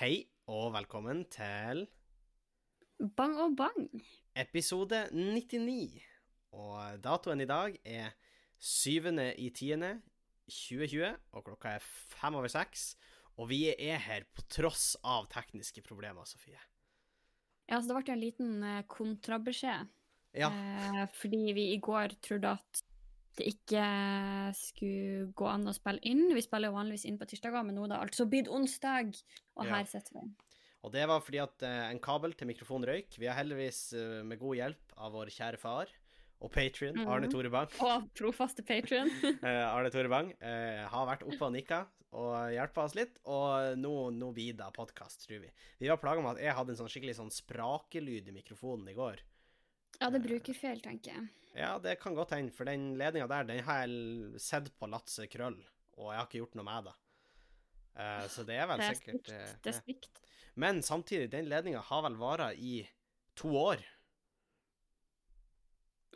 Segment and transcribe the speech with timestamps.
[0.00, 1.82] Hei og velkommen til
[3.18, 3.82] Bang og bang.
[4.32, 6.00] episode 99.
[6.56, 8.14] Og datoen i dag er
[8.56, 9.10] 7.
[9.36, 9.76] i 10.
[10.48, 11.04] 2020,
[11.36, 12.94] og klokka er fem over seks.
[13.36, 16.56] Og vi er her på tross av tekniske problemer, Sofie.
[17.68, 19.92] Ja, så det ble en liten eh, kontrabeskjed.
[20.32, 22.82] Ja, Eh, fordi vi i går trodde at
[23.38, 23.84] det ikke
[24.58, 26.26] skulle gå an å spille inn.
[26.34, 29.14] Vi spiller jo vanligvis inn på tirsdager, men nå er det altså blitt onsdag,
[29.56, 29.74] og Ja.
[29.76, 30.30] her sitter vi.
[30.82, 33.18] og det var fordi at eh, en kabel til mikrofon røyk.
[33.18, 35.86] Vi har heldigvis eh, med god hjelp av vår kjære far
[36.40, 37.32] og patrion, Arne Mhm.
[37.32, 37.68] Tore Bang.
[37.80, 39.10] Og trofaste Patrion.
[39.44, 43.76] Eh, Arne Tore Bang eh, har vært oppe og nikka og hjelpa oss litt, og
[43.78, 45.50] nå, nå blir det podkast, tror vi.
[45.78, 48.94] Vi var plaga med at jeg hadde en sånn skikkelig sånn sprakelyd i mikrofonen i
[48.96, 49.20] går.
[50.00, 51.28] Ja, det bruker brukerfeil, tenker jeg.
[51.58, 55.26] Ja, det kan godt hende, for den ledninga der, den har jeg sett på Latse
[55.30, 55.58] Krøll,
[55.98, 56.96] og jeg har ikke gjort noe med det.
[58.00, 60.20] Eh, så det er vel Det er sikkert eh, Det er stygt.
[60.60, 62.84] Men samtidig, den ledninga har vel vara i
[63.38, 63.82] to år?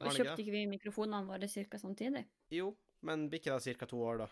[0.03, 1.79] Og kjøpte ikke vi mikrofonene våre ca.
[1.79, 2.25] samtidig?
[2.51, 2.73] Jo,
[3.07, 3.87] men blir ikke det ca.
[3.91, 4.31] to år, da?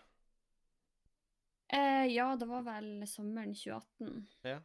[1.72, 4.26] Eh, ja, det var vel sommeren 2018.
[4.44, 4.58] Ja.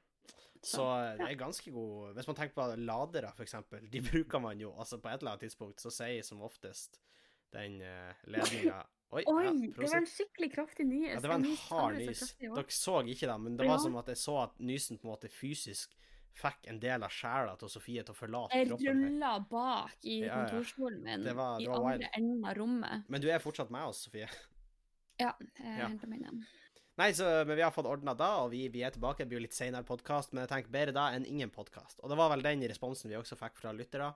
[0.64, 4.60] Så eh, det er ganske god Hvis man tenker på ladere, eksempel, de bruker man
[4.60, 7.00] jo altså På et eller annet tidspunkt så sier som oftest
[7.54, 8.82] den uh, ledninga
[9.16, 11.14] Oi, Oi, ja, det var en skikkelig kraftig nys.
[11.14, 12.24] Ja, det var en hard nys.
[12.44, 12.50] i.
[12.52, 15.14] Dere så ikke det, men det var som at jeg så at nysen på en
[15.14, 15.94] måte fysisk
[16.36, 18.84] fikk en del av sjela til Sofie til å forlate Jeg kroppen.
[18.84, 22.10] Jeg rulla bak i Ja, kontorstolen min Det var- det i var andre wild.
[22.20, 23.08] enden av rommet.
[23.08, 24.28] Men du er fortsatt med oss, Sofie.
[25.24, 25.88] Ja, jeg Ja.
[25.88, 26.44] henter meg igjen.
[26.98, 29.22] Nei, så, men vi har fått ordna da, og vi, vi er tilbake.
[29.22, 32.00] Det blir jo litt seinere podkast, men jeg tenker bedre da enn ingen podkast.
[32.02, 34.08] Og det var vel den responsen vi også fikk fra lyttere.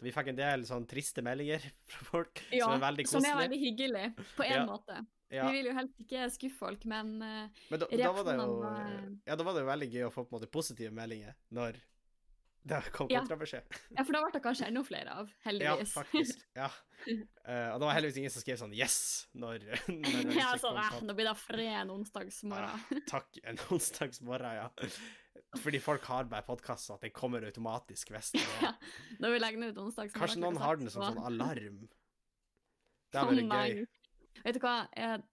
[0.00, 1.60] Da vi fikk en del sånn triste meldinger
[1.90, 4.06] fra folk Ja, som er veldig som er veldig hyggelig,
[4.38, 4.64] på en Ja.
[4.68, 5.02] måte.
[5.30, 5.44] Ja.
[5.46, 8.46] Vi vil jo helst ikke skuffe folk, men eh, Men da, da var det jo
[9.28, 11.76] Ja, da var det jo veldig gøy å få på en måte positive meldinger når
[12.62, 13.20] det kom Ja.
[13.20, 13.62] kontrabeskjed.
[13.96, 15.94] Ja, for da ble det kanskje enda flere av, heldigvis.
[15.94, 16.42] Ja, faktisk.
[16.54, 16.68] Ja.
[17.06, 20.76] Uh, og det var heldigvis ingen som skrev sånn 'yes' når, når det ja, sånn,
[20.76, 22.84] kom eh, nå blir det fred en onsdagsmorgen.
[22.90, 24.68] Ja, takk, en onsdagsmorgen, ja.
[25.58, 28.74] Fordi folk har bare podkast så at den kommer automatisk hvis det er Ja,
[29.22, 30.20] Når vi legger den ut onsdagsmorgen.
[30.20, 31.88] Kanskje noen har den som sånn alarm.
[33.10, 33.86] Det hadde vært gøy.
[34.44, 35.24] Vet du hva, jeg,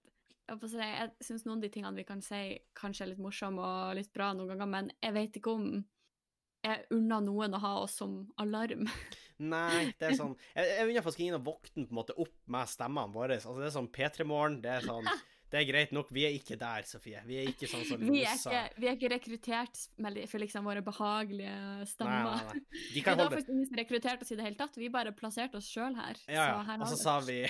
[0.48, 2.40] jeg, jeg syns noen av de tingene vi kan si,
[2.74, 5.68] kanskje er litt morsomme og litt bra noen ganger, men jeg vet ikke om
[6.94, 8.86] unner noen å ha oss som alarm.
[9.38, 12.36] Nei, det er sånn Jeg, jeg unner faktisk ingen å våkne på en måte opp
[12.50, 13.38] med stemmene våre.
[13.38, 15.08] Altså, det er sånn P3-morgen, det er sånn
[15.48, 16.10] Det er greit nok.
[16.12, 17.20] Vi er ikke der, Sofie.
[17.24, 20.66] Vi er ikke sånn som Vi er ikke, vi er ikke rekruttert med for liksom
[20.68, 22.26] våre behagelige stemmer.
[22.26, 22.82] nei, nei.
[22.94, 24.76] De Det var faktisk ingen som rekrutterte oss i det hele tatt.
[24.76, 26.20] Vi bare plasserte oss sjøl her.
[26.28, 26.76] Ja, ja.
[26.76, 27.40] Og så sa vi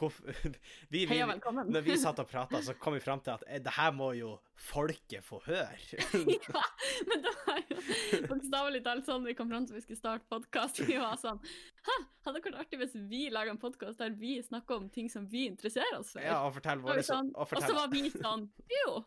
[0.88, 1.18] vi, vi.
[1.20, 4.12] Når vi satt og prata, så kom vi fram til at eh, det her må
[4.16, 5.76] jo folket få høre.
[5.90, 6.64] ja,
[7.08, 10.82] men det var jo bokstavelig talt sånn vi kom fram til vi skulle starte podkast.
[10.88, 11.40] Vi var sånn
[11.86, 11.96] Hæ,
[12.26, 15.26] hadde det vært artig hvis vi laga en podkast der vi snakker om ting som
[15.30, 16.24] vi interesserer oss for?
[16.24, 19.00] Ja, og fortell, våre, sånn, og, og så var vi sånn Jo!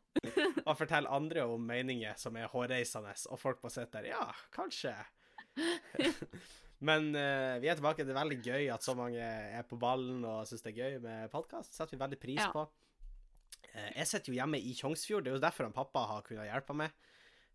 [0.64, 4.96] og fortell andre om meninger som er hårreisende, og folk må sitte der Ja, kanskje.
[6.84, 8.04] Men uh, vi er tilbake.
[8.04, 10.98] Det er veldig gøy at så mange er på ballen og syns det er gøy
[11.04, 11.72] med podkast.
[11.78, 12.50] setter vi veldig pris Ja.
[12.52, 12.66] på.
[13.74, 15.24] Uh, jeg sitter jo hjemme i Tjongsfjord.
[15.26, 16.92] Det er jo derfor han pappa har kunnet hjelpe meg.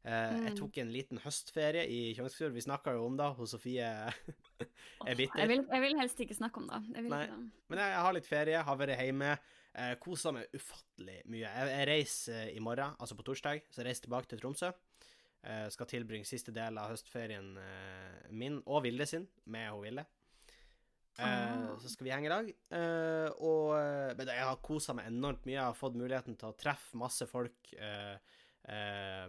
[0.08, 0.56] Jeg Mm.
[0.56, 2.52] tok en liten høstferie i Tjongsfjord.
[2.54, 3.26] Vi snakka jo om det.
[3.36, 5.40] Hun Sofie er bitter.
[5.42, 6.78] Jeg vil, jeg vil helst ikke snakke om det.
[6.96, 7.04] Jeg.
[7.68, 9.34] Men jeg har litt ferie, har vært hjemme.
[9.78, 11.44] Uh, Kosa meg ufattelig mye.
[11.50, 14.70] Jeg, jeg reiser i morgen, altså på torsdag, så jeg reiser tilbake til Tromsø.
[15.47, 20.06] Eh, skal tilbringe siste del av høstferien eh, min og Vilde sin med hun Vilde.
[21.19, 21.76] Eh, Ah.
[21.82, 22.50] Så skal vi henge i dag.
[23.43, 23.72] Og
[24.19, 25.56] Men jeg har kosa meg enormt mye.
[25.56, 27.75] Jeg har fått muligheten til å treffe masse folk.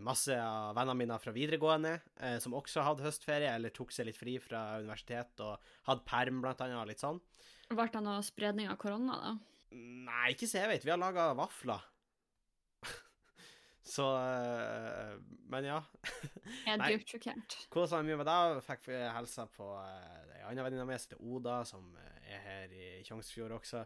[0.04, 2.02] masse av vennene mine fra videregående
[2.42, 6.62] som også hadde høstferie, eller tok seg litt fri fra universitet og hadde perm, blant
[6.62, 7.22] annet, og litt sånn.
[7.70, 9.38] Ble det noe spredning av korona, da?
[9.72, 10.86] Nei, ikke så jeg vet.
[10.86, 11.86] Vi har laga vafler.
[13.90, 15.16] Så eh,
[15.50, 15.80] Men ja.
[16.68, 17.56] Jeg er dypt sjokkert.
[17.74, 18.60] Kosa meg mye med deg.
[18.68, 22.44] Fikk hilsa på uh, ei anna venninne av meg som heter Oda, som eh, er
[22.46, 23.82] her i Tjongsfjord også.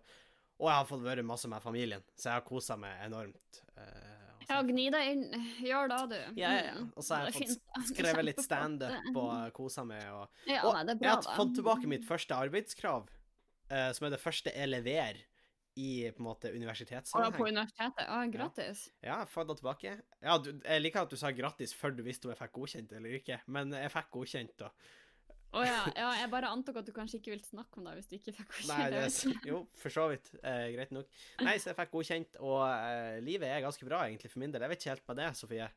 [0.61, 3.63] Og jeg har fått vært masse med familien, så jeg har kosa meg enormt.
[3.79, 4.19] eh,
[4.49, 5.23] Ja, gni deg inn.
[5.63, 6.39] Gjør det, du.
[6.41, 6.73] ja, ja.
[6.77, 6.89] Mm.
[6.99, 10.03] Og så har jeg fått fint, skrevet litt standup og eh, kosa meg.
[10.13, 13.07] Og, Ja, og nei, det er jeg har fått tilbake mitt første arbeidskrav,
[13.71, 15.23] eh, som er det første jeg leverer
[15.75, 17.37] i på en måte universitetssammenheng.
[17.37, 18.05] på universitetet.
[18.07, 18.87] Ah, gratis.
[19.01, 19.93] Ja, jeg få det tilbake.
[20.21, 22.91] Ja, du, jeg liker at du sa gratis før du visste om jeg fikk godkjent
[22.93, 24.69] eller ikke, men jeg fikk godkjent, da.
[25.53, 28.07] Å ja, ja, jeg bare antok at du kanskje ikke ville snakke om det hvis
[28.09, 28.71] du ikke fikk godkjent.
[28.73, 29.03] Nei, det
[29.35, 29.49] ikke.
[29.51, 30.31] jo, for så vidt.
[30.41, 31.09] Eh, greit nok.
[31.45, 34.65] Nei, så jeg fikk godkjent, og eh, livet er ganske bra, egentlig, for min del.
[34.65, 35.69] Jeg vet ikke helt med det, Sofie.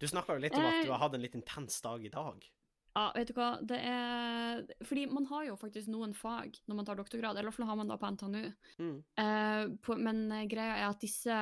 [0.00, 2.12] Du snakka jo litt om at du Eh, har hatt en litt intens dag i
[2.12, 2.48] dag.
[2.94, 6.86] Ja, vet du hva, det er Fordi man har jo faktisk noen fag når man
[6.86, 8.44] tar doktorgrad, eller i hvert fall har man da på NTNU.
[8.78, 8.98] Mm.
[9.22, 11.38] Eh, på, men eh, greia er at disse,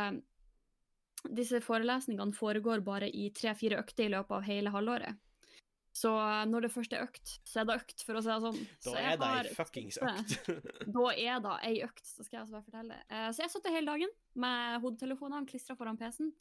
[1.28, 5.20] disse forelesningene foregår bare i tre-fire økter i løpet av hele halvåret.
[5.93, 8.38] Så eh, når det først er økt, så er det økt, for å si det
[8.46, 8.60] sånn.
[8.62, 10.37] Da Så er det ei fuckings økt.
[10.96, 13.00] Da er det ei økt, så skal jeg også bare fortelle.
[13.12, 16.32] Eh, så jeg satt hele dagen med hodetelefonene klistra foran PC-en.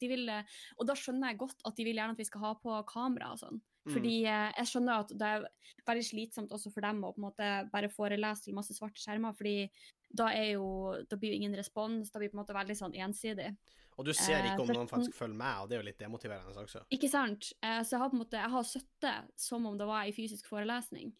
[0.80, 3.34] Og da skjønner jeg godt at de vil gjerne at vi skal ha på kamera
[3.36, 3.60] og sånn.
[3.82, 3.92] Mm.
[3.96, 5.46] Fordi eh, jeg skjønner at det er
[5.88, 9.34] veldig slitsomt også for dem å på en måte bare forelese til masse svarte skjermer,
[9.34, 9.66] fordi
[10.12, 10.66] da er jo
[11.08, 13.50] Da blir jo ingen respons, da blir det på en måte veldig sånn ensidig.
[13.98, 15.88] Og du ser Eh, ikke om eh, noen faktisk følger med, og det er jo
[15.88, 16.84] litt demotiverende også.
[16.94, 17.52] Ikke sant?
[17.60, 20.14] Eh, så jeg har på en måte, jeg har støtte som om det var ei
[20.16, 21.12] fysisk forelesning.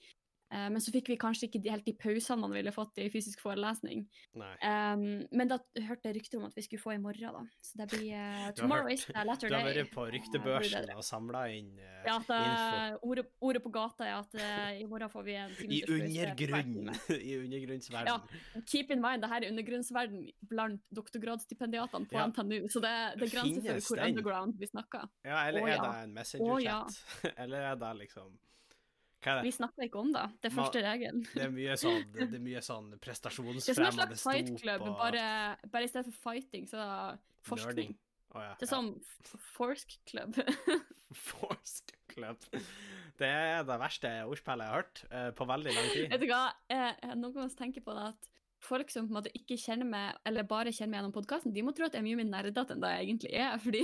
[0.52, 3.40] Eh, men så fikk vi kanskje ikke helt de pausene man ville fått i fysisk
[3.40, 4.02] forelesning.
[4.36, 5.56] Um, men da
[5.88, 7.42] hørte jeg rykter om at vi skulle få i morgen, da.
[7.64, 9.62] Så det blir uh, Tomorrow is the latter day.
[9.62, 12.82] Du har vært på Eh, ryktebørsen og samla inn uh, Ja, at, info.
[12.82, 15.68] eh, ordet, ordet på gata er at eh, i morgen får vi en I ti
[15.70, 17.00] minutters pause hver undergrunnen.
[17.30, 18.12] I undergrunnsverden.
[18.12, 20.22] Ja, Keep in mind, det her er undergrunnsverden
[20.52, 22.26] blant doktorgradsstipendiatene på Ja.
[22.28, 25.08] NTNU, så det, det er grenser for hvor underground vi snakker.
[25.24, 27.02] Ja, eller Å, er det en Messenger-chat?
[27.42, 28.34] Eller er det liksom
[29.22, 30.24] Vi snakker ikke om det.
[30.42, 31.26] Det er første regelen.
[31.30, 34.86] Det er mye sånn, det er mye sånn Det er som en slags fight stop
[34.88, 35.26] og bare,
[35.72, 37.94] bare i stedet for fighting, så er det forskning.
[38.32, 38.70] Oh, ja, Det er ja.
[38.70, 38.94] som
[39.52, 40.38] Forsk Club.
[41.28, 42.46] Forsk Club.
[43.20, 46.06] Det er det verste ordspillet jeg har hørt eh, på veldig lang tid.
[46.14, 48.31] Vet du hva, jeg, jeg noen ganger tenker på det at
[48.62, 51.64] folk som på en måte ikke kjenner meg, eller bare kjenner meg gjennom podkasten, de
[51.66, 53.82] må tro at jeg er mye mer nerdete enn det jeg egentlig er, fordi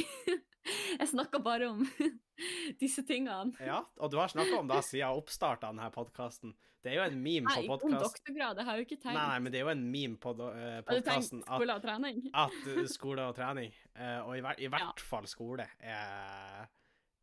[1.00, 1.84] jeg snakker bare om
[2.82, 3.52] disse tingene.
[3.64, 6.56] Ja, og du har snakka om det siden oppstarten av denne podkasten.
[6.78, 9.18] Det er jo en meme Nei, på om doktorgrad, jeg har jo ikke tenkt.
[9.18, 12.20] Nei, nei, men det er jo en meme på tenkt podkasten at, skole og trening?
[12.46, 16.68] at skole og trening, eh, og i, hver, i hvert fall skole, er,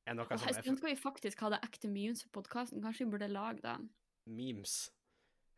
[0.04, 2.84] er noe Og som jeg skulle skulle vi faktisk ha det ekte memes på podkasten.
[2.84, 3.78] Kanskje vi burde lage det?
[4.26, 4.92] memes.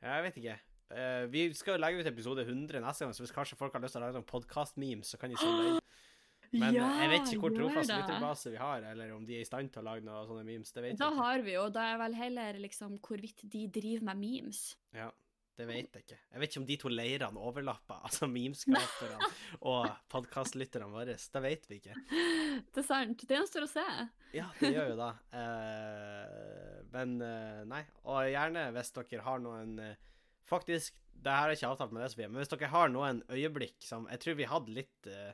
[0.02, 0.58] Jeg vet ikke.
[0.88, 3.84] Eh, vi skal jo legge ut episode 100 neste gang, så hvis kanskje folk har
[3.84, 5.84] lyst til å lage sånn podkast-memes, så kan de sende inn.
[6.62, 9.48] Men ja, jeg vet ikke hvor trofast lytterbase vi har, eller om de er i
[9.50, 10.72] stand til å lage noen sånne memes.
[10.72, 11.26] Det vet Da jeg ikke.
[11.26, 14.62] har vi jo, da er vel heller liksom hvorvidt de driver med memes.
[14.96, 15.10] Ja,
[15.60, 16.20] det vet jeg ikke.
[16.22, 19.30] Jeg vet ikke om de to leirene overlapper, altså memeskaperne
[19.74, 21.18] og podkastlytterne våre.
[21.20, 22.00] Det vet vi ikke.
[22.74, 23.28] Det er sant.
[23.28, 23.86] Det gjenstår å se.
[24.34, 25.12] Ja, det gjør jo det.
[25.36, 27.84] Uh, men uh, nei.
[28.08, 30.00] Og gjerne hvis dere har noen eh,
[30.48, 33.84] Faktisk, det her er ikke avtalt med det, Sofie, men hvis dere har noen øyeblikk
[33.84, 35.34] som Jeg tror vi hadde litt uh,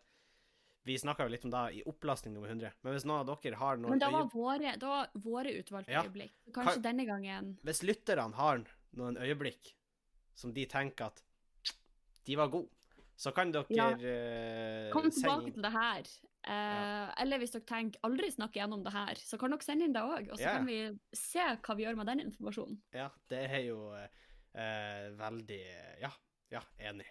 [0.88, 3.60] Vi snakka jo litt om det i opplastning nummer 100, men hvis noen av dere
[3.62, 6.04] har noen Men da var øyeblikk våre, det var våre utvalgte Ja.
[6.04, 6.34] øyeblikk.
[6.56, 8.64] Kanskje Ka denne gangen Hvis lytterne har
[8.98, 9.76] noen øyeblikk
[10.36, 11.22] som de tenker at
[12.26, 12.72] de var gode,
[13.20, 13.90] så kan dere Ja.
[13.94, 16.04] uh, Kom tilbake til det her.
[16.44, 19.94] Eh, Eller hvis dere tenker aldri snakke gjennom det her, så kan dere sende inn
[19.96, 20.32] det òg.
[20.32, 20.58] Og så Ja.
[20.58, 22.82] kan vi se hva vi gjør med den informasjonen.
[22.94, 23.78] Ja, det er jo
[24.56, 25.62] eh, veldig
[26.02, 26.12] Ja,
[26.54, 27.08] ja, enig.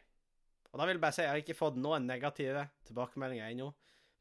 [0.73, 3.71] Og da vil jeg bare si, jeg har ikke fått noen negative tilbakemeldinger ennå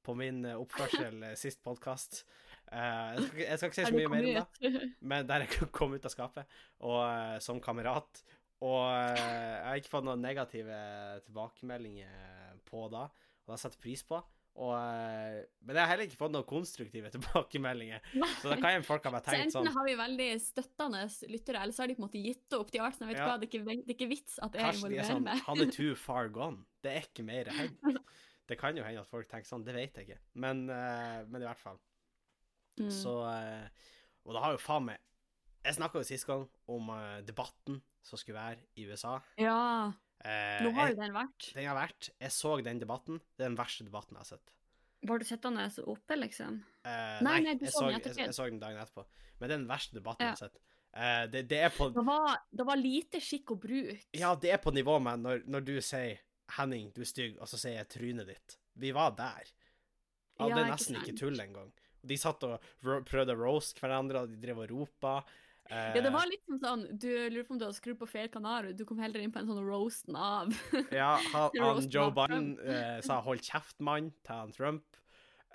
[0.04, 2.24] på min eh, oppførsel eh, sist podkast.
[2.72, 5.72] jeg, skal ikke- jeg skal ikke si så mye mer om det, men der jeg
[5.72, 6.46] kom ut av skapet,
[6.82, 8.24] og eh, som kamerat.
[8.62, 10.82] Og eh, jeg har ikke fått noen negative
[11.26, 13.06] tilbakemeldinger på det,
[13.46, 14.20] og det setter jeg pris på.
[14.60, 18.04] Og, eh, men jeg har heller ikke fått noen konstruktive tilbakemeldinger.
[18.42, 21.62] Så da kan folk ha bare Så tenkt enten sånn har vi veldig støttende lyttere,
[21.64, 22.74] eller så har de på en måte gitt opp.
[22.74, 23.30] De har vært sånn, vet Ja.
[23.30, 25.46] hva, det er, ikke, det er ikke vits at jeg Kanskje er involverer sånn meg.
[25.48, 26.66] Han er too far gone.
[26.84, 27.78] Det er ikke mer hen.
[28.52, 30.20] Det kan jo hende at folk tenker sånn, det vet jeg ikke.
[30.44, 31.78] Men, uh, men i hvert fall.
[32.82, 32.90] Mm.
[32.92, 33.88] Så uh,
[34.26, 34.98] Og det har jo faen meg
[35.64, 39.20] Jeg snakka jo sist gang om uh, debatten som skulle være i USA.
[39.40, 41.52] Ja, Eh, nå har jo den vært.
[41.56, 42.10] den har vært.
[42.22, 43.22] Jeg så den debatten.
[43.38, 44.54] Det er den verste debatten jeg har sett.
[45.10, 46.60] Var du sittende oppe, liksom?
[46.86, 49.06] Eh, Nei, nei, du jeg så den i jeg, jeg så den dagen etterpå.
[49.40, 50.34] Men det er den verste debatten Ja.
[50.34, 50.60] jeg har sett.
[50.94, 54.06] Eh, det, det på Det var, det var lite skikk og bruk.
[54.14, 56.20] Ja, det er på nivå med når, når du sier
[56.52, 58.58] 'Henning, du er stygg', og så sier jeg 'trynet ditt'.
[58.76, 59.48] Vi var der.
[60.40, 61.72] Ja, det er nesten ikke tull engang.
[62.04, 65.24] De satt og prøvde å roast hverandre, og de drev og ropa.
[65.72, 68.10] Eh, Ja, det var litt som sånn Du lurer på om du hadde skrudd på
[68.10, 70.52] feil kanal, du kom heller inn på en sånn roasten av
[70.92, 74.98] Ja, han, han Joe Biden eh, sa 'hold kjeft, mann' til han Trump.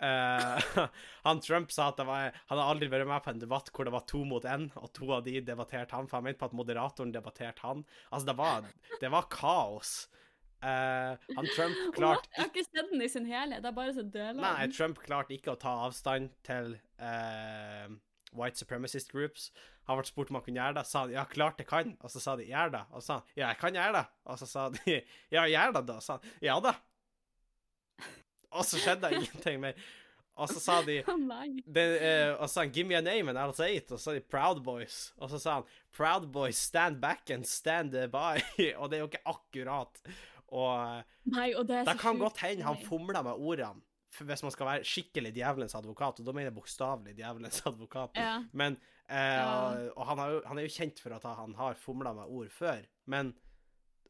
[0.00, 0.88] Eh,
[1.24, 3.88] han Trump sa at det var, han hadde aldri vært med på en debatt hvor
[3.88, 6.50] det var to mot én, og to av de debatterte han, for han mente på
[6.50, 7.84] at moderatoren debatterte han.
[8.10, 8.68] Altså, det var,
[9.00, 9.94] det var kaos.
[10.64, 13.92] Uh, han Trump klarte Jeg har ikke sett den i sin helhet, det er bare
[13.92, 14.40] så deler.
[14.40, 14.68] Nei.
[14.72, 17.92] Trump klarte ikke å ta avstand til eh,
[18.32, 19.50] white supremacist groups.
[19.86, 21.94] Han vært spurt om han kunne gjøre det, sa han ja, klart jeg kan.
[22.02, 22.82] Og så sa de gjør det.
[22.90, 24.06] Og så sa han ja, jeg kan gjøre det.
[24.24, 24.96] Og så sa de
[25.36, 26.00] ja, gjør det da.
[26.00, 26.74] Og så sa han ja da.
[28.56, 29.86] Og så skjedde det ingenting mer.
[30.36, 31.62] Og så sa de nei.
[31.64, 33.98] det, eh, Og så sa han 'Give me a name and I'll say it', og
[33.98, 35.12] så sa de 'Proud Boys'.
[35.16, 38.42] Og så sa han 'Proud Boys stand back and stand by'.
[38.80, 40.02] og det er jo ikke akkurat.
[40.48, 43.80] Og Nei, og det det kan godt hende han fomla med ordene,
[44.24, 48.16] hvis man skal være skikkelig djevelens advokat, og da mener jeg bokstavelig djevelens advokat.
[48.16, 48.42] Ja.
[48.52, 49.90] Men eh, Ja.
[49.96, 52.48] Og han, har jo, han er jo kjent for at han har fomla med ord
[52.50, 53.34] før, men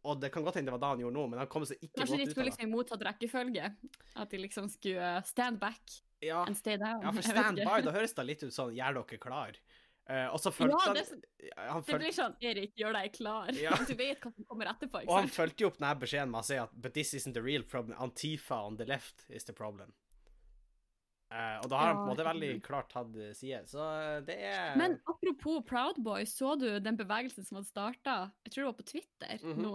[0.07, 1.81] Og det kan godt hende det var da han gjorde noe, men han kom seg
[1.83, 2.45] ikke Kanskje godt ut av det.
[2.47, 3.71] liksom i motsatt rekkefølge.
[4.23, 5.83] At de liksom skulle stand back
[6.23, 7.03] Ja, and stay down.
[7.03, 9.59] ja for stand by, da høres det litt ut sånn 'gjør dere klar'.
[10.07, 13.13] Eh, og så følte Ja, han, det, han det følte, blir sånn Erik, gjør deg
[13.17, 13.51] klar.
[13.59, 13.75] Ja.
[13.91, 15.03] Du vet hva som kommer etterpå.
[15.09, 17.43] Og han fulgte jo opp denne beskjeden med å si at 'but this isn't the
[17.43, 17.97] real problem'.
[17.99, 19.95] Antifa on the left is the problem.
[21.27, 22.59] Uh, og da har han på en måte veldig mm.
[22.63, 23.83] klart tatt eh, side, så
[24.23, 28.15] det er Men apropos Proud Boys, så du den bevegelsen som hadde starta,
[28.47, 29.65] jeg tror det var på Twitter Mhm.
[29.65, 29.73] nå,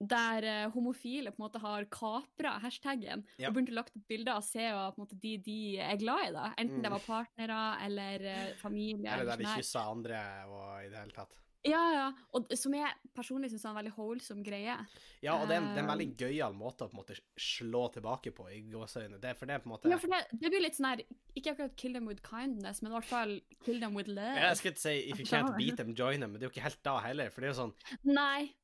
[0.00, 3.48] der uh, homofile på en måte har kapra hashtaggen Ja.
[3.48, 5.96] og begynte å lagt ut bilder av se og på en måte de de er
[6.00, 6.54] glad i, da.
[6.56, 6.82] Enten Mm.
[6.82, 9.10] det var partnere eller uh, familie.
[9.12, 9.60] Eller der de sånn her.
[9.62, 11.36] kyssa andre og i det hele tatt.
[11.62, 12.12] Ja, ja.
[12.32, 14.78] Og som jeg personlig syns er en veldig wholesome greie.
[15.20, 15.92] Ja, og det er, en, det er en Eh.
[15.92, 19.20] veldig gøyal måte å på en måte slå tilbake på i gåseøyne.
[19.20, 21.02] Det, for det er på en måte Ja, for det, det blir litt sånn her
[21.36, 24.40] Ikke akkurat kill them with kindness, men i hvert fall kill them with love.
[24.40, 26.54] Jeg skulle ikke si 'if you can't beat them, join them', men det er jo
[26.56, 27.28] ikke helt da heller.
[27.28, 28.54] For det er jo sånn Nei.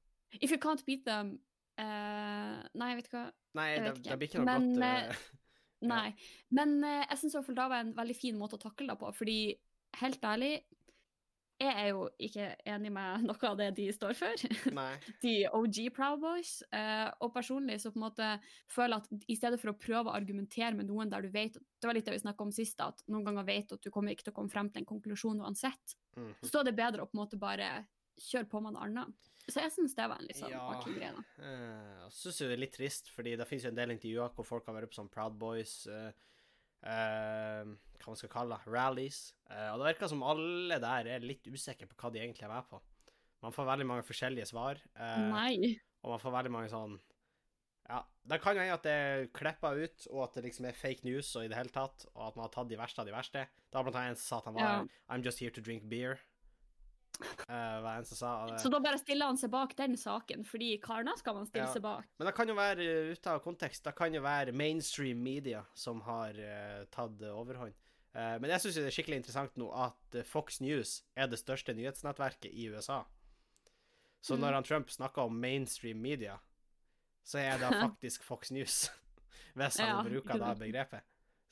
[0.40, 1.38] If you can't beat them
[1.80, 3.26] uh, Nei, vet du hva.
[3.56, 4.20] Nei, Jeg det, vet det ikke.
[4.20, 5.26] blir ikke noe Men, godt Uh, eh,
[5.92, 6.06] Nei.
[6.56, 9.12] Men uh, jeg syns i det var en veldig fin måte å takle det på,
[9.16, 9.38] fordi
[10.00, 10.56] helt ærlig
[11.56, 14.42] jeg er jo ikke enig med noe av det de står for,
[14.76, 14.90] Nei.
[15.22, 16.58] de OG Proud Boys.
[17.24, 18.26] og personlig så på en måte
[18.68, 21.56] føler jeg at i stedet for å prøve å argumentere med noen der du vet
[21.56, 24.12] Det var litt det vi snakka om sist, at noen ganger vet at du kommer
[24.12, 25.96] ikke til å komme frem til en konklusjon uansett.
[26.18, 26.34] Mhm.
[26.44, 27.70] Så er det bedre å på en måte bare
[28.20, 29.32] kjøre på med noe annet.
[29.48, 30.60] Så jeg syns det var en litt sånn Ja.
[30.74, 31.12] artig greie.
[31.14, 31.22] da.
[31.44, 34.32] Eh, og syns jo det er litt trist, fordi det finnes jo en del intervjuer
[34.34, 36.12] hvor folk har vært på sånn Proud Boys eh,
[36.86, 37.64] Uh,
[37.98, 39.32] Hva man skal kalle det, rallies.
[39.50, 42.52] Uh, og det virker som alle der er litt usikre på hva de egentlig er
[42.52, 42.78] med på.
[43.42, 45.80] Man får veldig mange forskjellige svar, Uh, Nei.
[46.04, 47.00] og man får veldig mange sånn
[47.88, 50.72] Ja, det kan jo hende at det er klippa ut, og at det liksom er
[50.78, 53.06] fake news og i det hele tatt, og at man har tatt de verste av
[53.06, 53.46] de verste.
[53.72, 54.86] Da blant annet en som sa at han var Ja.
[55.08, 56.18] I'm just here to drink beer.
[57.48, 58.46] Uh, hva en som sa.
[58.46, 61.66] det- Så da bare stiller han seg bak den saken, fordi Karna skal man stille
[61.66, 61.72] Ja.
[61.72, 62.04] seg bak.
[62.18, 63.82] Men det kan jo være ute av kontekst.
[63.84, 67.74] Det kan jo være mainstream media som har uh, tatt overhånd.
[68.14, 71.74] Uh, men jeg syns det er skikkelig interessant nå at Fox News er det største
[71.74, 73.04] nyhetsnettverket i USA.
[74.22, 74.40] Så Mm.
[74.40, 76.38] når han Trump snakker om mainstream media,
[77.24, 78.90] så er det faktisk Fox News.
[79.56, 81.00] Hvis han Ja, bruker det begrepet.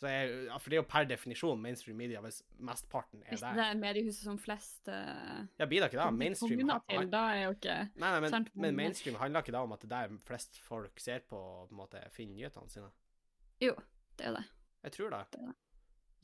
[0.00, 3.44] Så er, ja, for det er jo per definisjon mainstream media hvis mesteparten er Hvis
[3.46, 6.08] det er mediehuset som flest uh, Ja, blir det ikke da?
[6.10, 9.74] Mainstream til, da er jo ikke Nei, nei, men, men mainstream handler ikke da om
[9.76, 12.90] at det er der flest folk ser på på en måte finner nyhetene sine?
[13.62, 13.76] Jo,
[14.18, 14.42] det er det.
[14.84, 15.22] Jeg tror det.
[15.36, 15.54] Det det.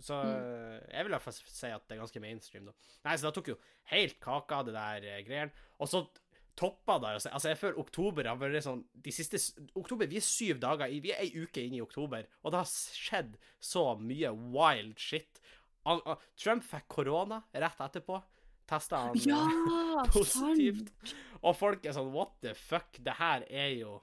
[0.01, 0.29] Så Mm.
[0.29, 2.73] øh, jeg vil i hvert fall si at det er ganske mainstream, da.
[3.05, 3.57] Nei, så da tok jo
[3.93, 5.51] helt kaka det der uh, greien.
[5.79, 6.03] Og så
[6.57, 7.15] toppa der.
[7.19, 9.39] altså, altså, jeg føler oktober har vært sånn De siste
[9.79, 12.69] Oktober, vi er syv dager Vi er ei uke inn i oktober, og det har
[12.71, 15.41] skjedd så mye wild shit.
[16.37, 18.19] Trump fikk korona rett etterpå.
[18.71, 19.41] Testa han Ja,
[20.13, 20.91] positivt.
[21.03, 21.15] sant!
[21.43, 22.99] Og folk er sånn What the fuck?
[23.03, 23.97] Det her er jo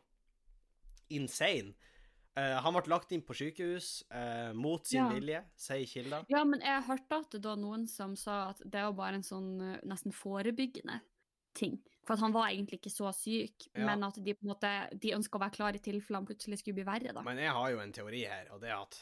[1.14, 1.76] insane.
[2.38, 5.08] Uh, han ble lagt inn på sykehus uh, mot sin Ja.
[5.10, 6.26] vilje, sier kilder.
[6.30, 9.26] Ja, men jeg hørte at det var noen som sa at det var bare en
[9.26, 11.00] sånn eh, nesten forebyggende
[11.58, 11.80] ting.
[12.08, 13.86] For han var egentlig ikke så syk, Ja.
[13.86, 16.60] men at de på en måte de ønska å være klar i tilfelle han plutselig
[16.62, 17.22] skulle bli verre, da.
[17.22, 19.02] Men jeg har jo en teori her, og det er at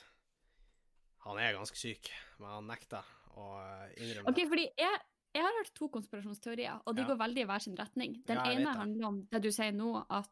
[1.26, 2.10] han er ganske syk,
[2.40, 3.04] men han nekter
[3.38, 4.48] å eh, innrømme Ok, det.
[4.52, 5.00] fordi jeg,
[5.36, 7.08] jeg har hørt to konspirasjonsteorier, og de Ja.
[7.12, 8.20] går veldig i hver sin retning.
[8.26, 10.30] Den Ja, ene handler om det du sier nå, at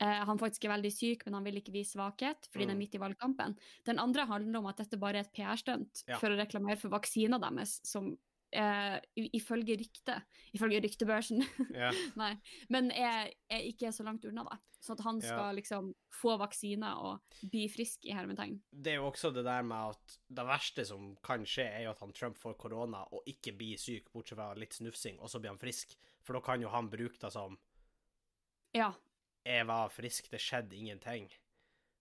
[0.00, 2.74] eh, han faktisk er veldig syk, men han vil ikke vise svakhet fordi det er
[2.74, 2.78] Mm.
[2.82, 3.56] midt i valgkampen.
[3.84, 7.38] Den andre handler om at dette bare er et PR-stunt for å reklamere for vaksina
[7.38, 8.16] deres, som
[8.52, 8.98] eh,
[9.36, 10.22] ifølge ryktet,
[10.54, 11.42] ifølge ryktebørsen,
[11.74, 11.94] yeah.
[12.16, 12.34] nei,
[12.72, 14.58] men er, er ikke så langt unna, da.
[14.82, 15.28] Så at han Ja.
[15.28, 18.56] skal liksom få vaksine og bli frisk, i hermetegn.
[18.74, 21.92] Det er jo også det der med at det verste som kan skje, er jo
[21.94, 25.38] at han Trump får korona og ikke blir syk, bortsett fra litt snufsing, og så
[25.38, 25.94] blir han frisk.
[26.26, 27.58] For da kan jo han bruke det som
[28.74, 28.92] Ja,
[29.44, 31.30] 'jeg var frisk, det skjedde ingenting',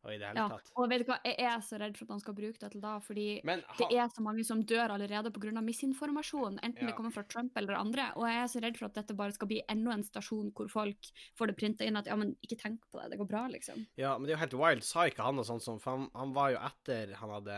[0.01, 0.47] og i det hele ja.
[0.49, 0.71] tatt.
[0.79, 2.83] Og vet du hva, jeg er så redd for at han skal bruke det til
[2.83, 5.61] da, fordi Men det er så mange som dør allerede pga.
[5.61, 6.89] misinformasjon, enten Ja.
[6.89, 9.31] det kommer fra Trump eller andre, og jeg er så redd for at dette bare
[9.31, 12.57] skal bli enda en stasjon hvor folk får det printa inn at ja, men ikke
[12.57, 13.85] tenk på det, det går bra, liksom.
[13.95, 14.83] Ja, men det er jo helt wild.
[14.83, 17.57] Sa ikke han noe sånt som For han, han var jo etter han hadde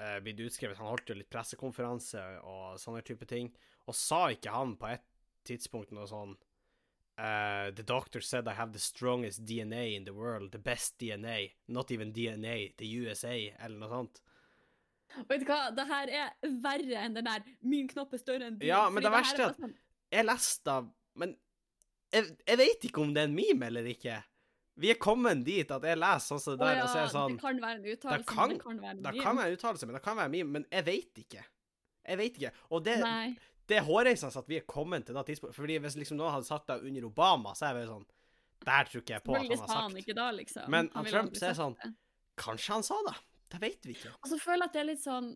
[0.00, 3.50] uh, blitt utskrevet Han holdt jo litt pressekonferanse og sånne type ting.
[3.86, 5.04] Og sa ikke han på et
[5.46, 6.36] tidspunkt noe sånn
[7.18, 10.52] eh, The doctor said I have the strongest DNA in the world.
[10.52, 11.52] The best DNA.
[11.68, 12.74] Not even DNA.
[12.78, 13.54] The USA.
[13.58, 14.20] Eller noe sånt.
[15.28, 16.30] Vet du hva, det her er
[16.60, 18.66] verre enn den der 'min knopp er større enn din'.
[18.68, 19.76] Ja, men det verste er at- sånn-
[20.12, 21.36] Jeg leste av Men
[22.12, 24.22] jeg, jeg vet ikke om det er en meme eller ikke.
[24.76, 27.08] Vi er kommet dit at jeg leser sånn som det der, ja, og så er
[27.08, 29.12] sånn det kan være en uttalelse, men det kan være en meme.
[29.12, 31.44] Det kan være en uttalelse, men det kan være en meme, men jeg vet ikke.
[32.06, 32.50] Jeg vet ikke.
[32.70, 32.98] Og det.
[33.66, 35.56] Det er hårreisende at vi er kommet til det tidspunktet.
[35.58, 38.04] Fordi hvis liksom noen hadde sagt det under Obama, så er vi sånn
[38.66, 39.96] Der tror ikke jeg på at han har sagt.
[40.00, 40.70] ikke da, liksom.
[40.72, 41.74] Men Han Trump så er sånn.
[42.40, 43.16] Kanskje han sa det?
[43.52, 44.12] Det vet vi ikke.
[44.22, 45.28] Og så føler jeg at det er litt sånn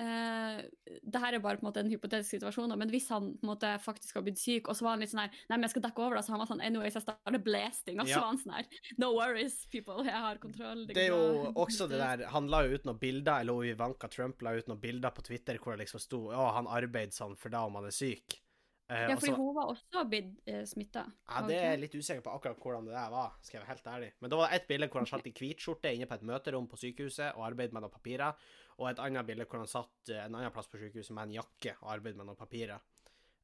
[0.00, 0.60] eh,
[1.02, 3.46] det her er bare på en måte en hypotetisk situasjon, da, men hvis han på
[3.46, 5.66] en måte faktisk har blitt syk, og så var han litt sånn her Nei, men
[5.68, 8.14] jeg skal dekke over det, så han var sånn Anyways, jeg starter blasting, og så
[8.16, 8.20] Ja.
[8.20, 8.66] var han sånn her
[8.98, 10.86] No worries, people, jeg har kontroll.
[10.86, 11.20] Det er jo
[11.52, 14.66] bra." også det der Han la jo ut noen bilder, eller Ivanka Trump la ut
[14.68, 17.74] noen bilder på Twitter hvor det liksom sto Å, han arbeider sånn for da om
[17.76, 18.40] han er syk.
[18.88, 21.06] Eh, Ja, fordi også, hun var også blitt eh, smitta.
[21.30, 23.72] Ja, det er jeg litt usikker på akkurat hvordan det der var, skal jeg være
[23.74, 24.10] helt ærlig.
[24.20, 26.66] Men da var det ett bilde hvor han satt i hvitskjorte inne på et møterom
[26.68, 28.34] på sykehuset og arbeidet med noen papirer,
[28.76, 31.38] og et annet bilde hvor han satt eh, en annen plass på sykehuset med en
[31.38, 32.82] jakke og arbeidet med noen papirer.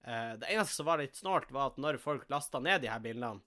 [0.05, 3.01] Eh, det eneste som var litt snålt, var at når folk lasta ned de her
[3.01, 3.41] bildene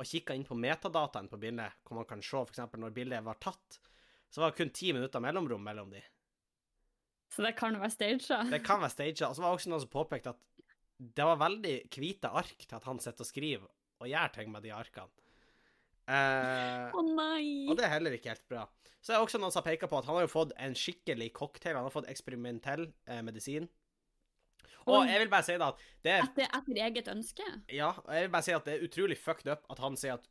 [0.00, 2.62] og kikka inn på metadataen på bildet, hvor man kan se f.eks.
[2.78, 3.80] når bildet var tatt,
[4.30, 6.00] så var det kun ti minutter mellomrom mellom de.
[7.30, 8.50] Så det kan være staged.
[8.50, 9.22] Det kan være staged.
[9.28, 10.40] Og så var det også noen som påpekte at
[11.00, 13.68] det var veldig hvite ark til at han sitter og skriver
[14.00, 15.08] og gjør ting med de arkene.
[16.10, 17.66] Eh, Å nei!
[17.70, 18.64] og det er heller ikke helt bra.
[19.00, 20.74] Så er det også noen som har peka på at han har jo fått en
[20.76, 21.76] skikkelig cocktail.
[21.78, 23.68] Han har fått eksperimentell eh, medisin.
[24.88, 25.06] Og Oi.
[25.12, 27.46] jeg vil bare si da at det er Etter, etter eget ønske?
[27.72, 30.16] Ja, og jeg vil bare si at det er utrolig fucked up at han sier
[30.16, 30.30] at eh,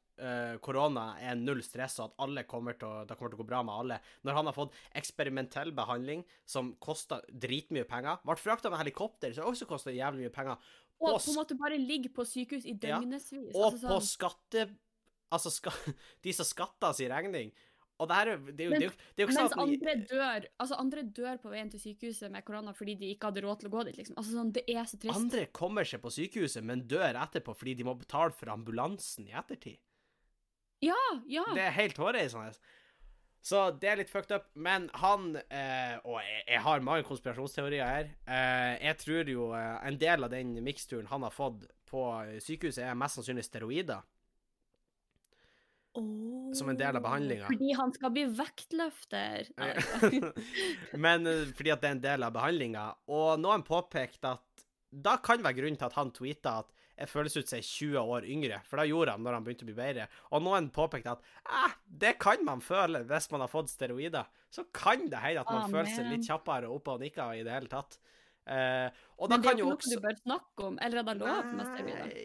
[0.65, 3.47] korona er null stress, og at alle kommer til å, det kommer til å gå
[3.51, 8.19] bra med alle, når han har fått eksperimentell behandling som koster dritmye penger.
[8.25, 10.69] Ble frakta med helikopter, som også koster jævlig mye penger.
[10.99, 12.99] Og på en måte bare ligger på sykehus i Ja.
[12.99, 14.69] Og altså på sånn- skatte...
[15.31, 15.69] Altså, ska,
[16.25, 17.51] de som skatter sin regning.
[17.99, 19.61] Og det her er det er jo, det jo, det er jo ikke sånn at
[19.61, 23.43] andre dør altså andre dør på veien til sykehuset med korona fordi de ikke hadde
[23.43, 23.99] råd til å gå dit.
[23.99, 24.15] liksom.
[24.21, 25.19] Altså sånn, Det er så trist.
[25.19, 29.35] Andre kommer seg på sykehuset, men dør etterpå fordi de må betale for ambulansen i
[29.35, 29.81] ettertid.
[30.85, 31.45] Ja, ja.
[31.55, 32.53] Det er helt hårreisende.
[33.49, 34.47] Så det er litt fucked up.
[34.59, 38.09] Men han eh, Og jeg, jeg har mange konspirasjonsteorier her.
[38.27, 42.03] Eh, jeg tror jo eh, en del av den miksturen han har fått på
[42.43, 44.03] sykehuset, er mest sannsynlig steroider.
[46.53, 47.47] som en del av behandlinga.
[47.49, 49.49] Fordi han skal bli vektløfter.
[51.05, 52.85] Men eh, fordi at det er en del av behandlinga.
[53.15, 56.71] Og noen påpekte at da kan være grunnen til at han tweeta at
[57.07, 59.69] føles ut som er 20 år yngre, for det gjorde han når han begynte å
[59.69, 60.09] bli bedre.
[60.35, 64.27] Og noen påpekte at eh, det kan man føle hvis man har fått steroider.
[64.51, 67.45] Så kan det hende at man Ah, føler seg litt kjappere oppe og nikker i
[67.47, 67.99] det hele tatt.
[68.49, 70.79] Eh, og Men det er kan jo ikke noe også du bør snakke om.
[70.81, 72.15] Eller er det lov med steroider?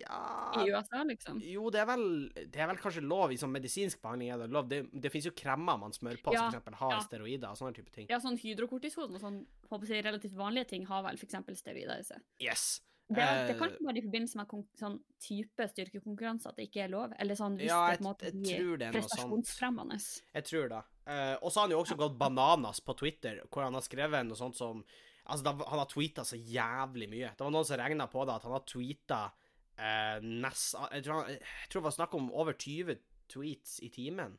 [0.00, 0.18] Ja.
[0.56, 1.40] I USA, liksom?
[1.44, 4.32] jo, det er, vel, det er vel kanskje lov i sånn medisinsk behandling.
[4.34, 4.68] er Det lov.
[4.68, 7.00] Det, det finnes jo kremmer man smører på, Ja, som eksempel har ja.
[7.06, 8.08] steroider og sånne type ting.
[8.10, 11.38] Ja, sånn hydrokortison og sånn relativt vanlige ting har vel f.eks.
[11.60, 12.24] steroider i seg.
[12.42, 12.80] Yes.
[13.10, 16.68] Det, er, det kan Eh, ikke være i forbindelse med sånn type styrkekonkurranse at det
[16.68, 17.14] ikke er lov.
[17.18, 19.98] Eller sånn hvis Ja, det jeg, på en måte blir det er prestasjonsfremmende.
[20.36, 20.80] Jeg tror det.
[21.10, 24.28] Uh, og så har han jo også gått bananas på Twitter, hvor han har skrevet
[24.28, 24.84] noe sånt som
[25.30, 27.28] Altså, da, han har tweeta så jævlig mye.
[27.38, 31.20] Det var noen som regna på det, at han har tweeta uh, nest jeg, tror
[31.20, 32.96] han, jeg tror det var snakk om over 20
[33.30, 34.34] tweets i timen.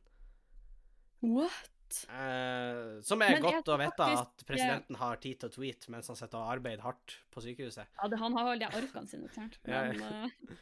[1.21, 1.70] What?
[2.07, 6.11] Eh, som er Men godt å vite at presidenten har tid til å tweete mens
[6.11, 7.89] han sitter og arbeider hardt på sykehuset.
[7.99, 9.57] Ja, det, han har vel de arkene sine, ikke sant.
[9.67, 10.59] Ja, Men, eh,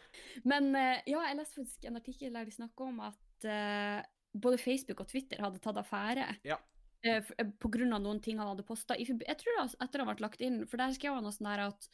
[0.53, 3.99] men eh, ja, jeg leste faktisk en artikkel der de snakker om at uh,
[4.33, 6.27] både Facebook og Twitter hadde tatt affære.
[6.47, 6.59] Ja.
[7.03, 8.97] eh, eh, grunn av noen ting han hadde posta.
[8.99, 9.07] Jeg
[9.39, 11.89] tror det etter han ble lagt inn, for der skrev han noe sånn der at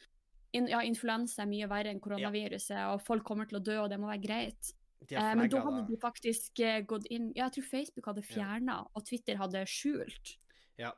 [0.56, 3.98] ja, influensa er mye verre enn koronaviruset, og folk kommer til å dø, og det
[4.00, 4.72] må være greit.
[5.10, 8.82] Eh, men da hadde de faktisk eh, gått inn Ja, jeg tror Facebook hadde Ja.
[8.94, 10.36] og Twitter hadde skjult.
[10.78, 10.92] Ja.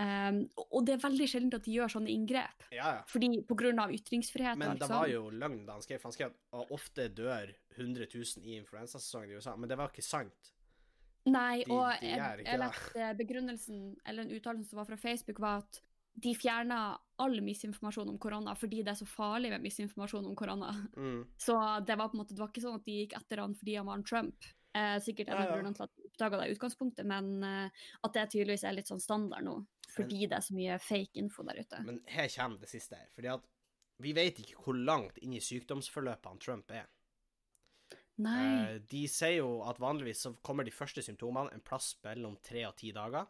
[0.00, 2.62] Um, og det er veldig sjelden at de gjør sånne inngrep.
[2.72, 3.02] Ja, ja.
[3.06, 4.56] Fordi på grunn av ytringsfrihet.
[4.56, 6.00] Men det var jo løgn da han skrev.
[6.06, 10.04] Han skrev at ofte dør 100 000 i influensasesongen i USA, men det var ikke
[10.06, 10.52] sant.
[11.28, 15.38] Nei, De- og de jeg, jeg leste begrunnelsen, eller en uttalelse som var fra Facebook,
[15.44, 15.82] var at
[16.24, 16.80] de fjerna
[17.22, 20.72] all misinformasjon om korona fordi det er så farlig med misinformasjon om korona.
[20.96, 21.22] Mm.
[21.40, 21.56] Så
[21.86, 23.78] det var på en måte, det var ikke sånn at de gikk etter han fordi
[23.78, 24.50] han var en Trump.
[24.72, 25.56] Eh, sikkert en av ja.
[25.56, 28.88] grunnene til at de oppdaga det i utgangspunktet, men eh, at det tydeligvis er litt
[28.88, 29.58] sånn standard nå.
[29.92, 31.82] Fordi det er så mye fake info der ute.
[31.84, 33.10] Men her kommer det siste her.
[33.12, 33.44] Fordi at
[34.02, 36.88] vi vet ikke hvor langt inn i sykdomsforløpet han Trump er.
[38.22, 38.40] Nei.
[38.40, 42.64] Eh, de sier jo at vanligvis så kommer de første symptomene en plass mellom tre
[42.68, 43.28] og ti dager.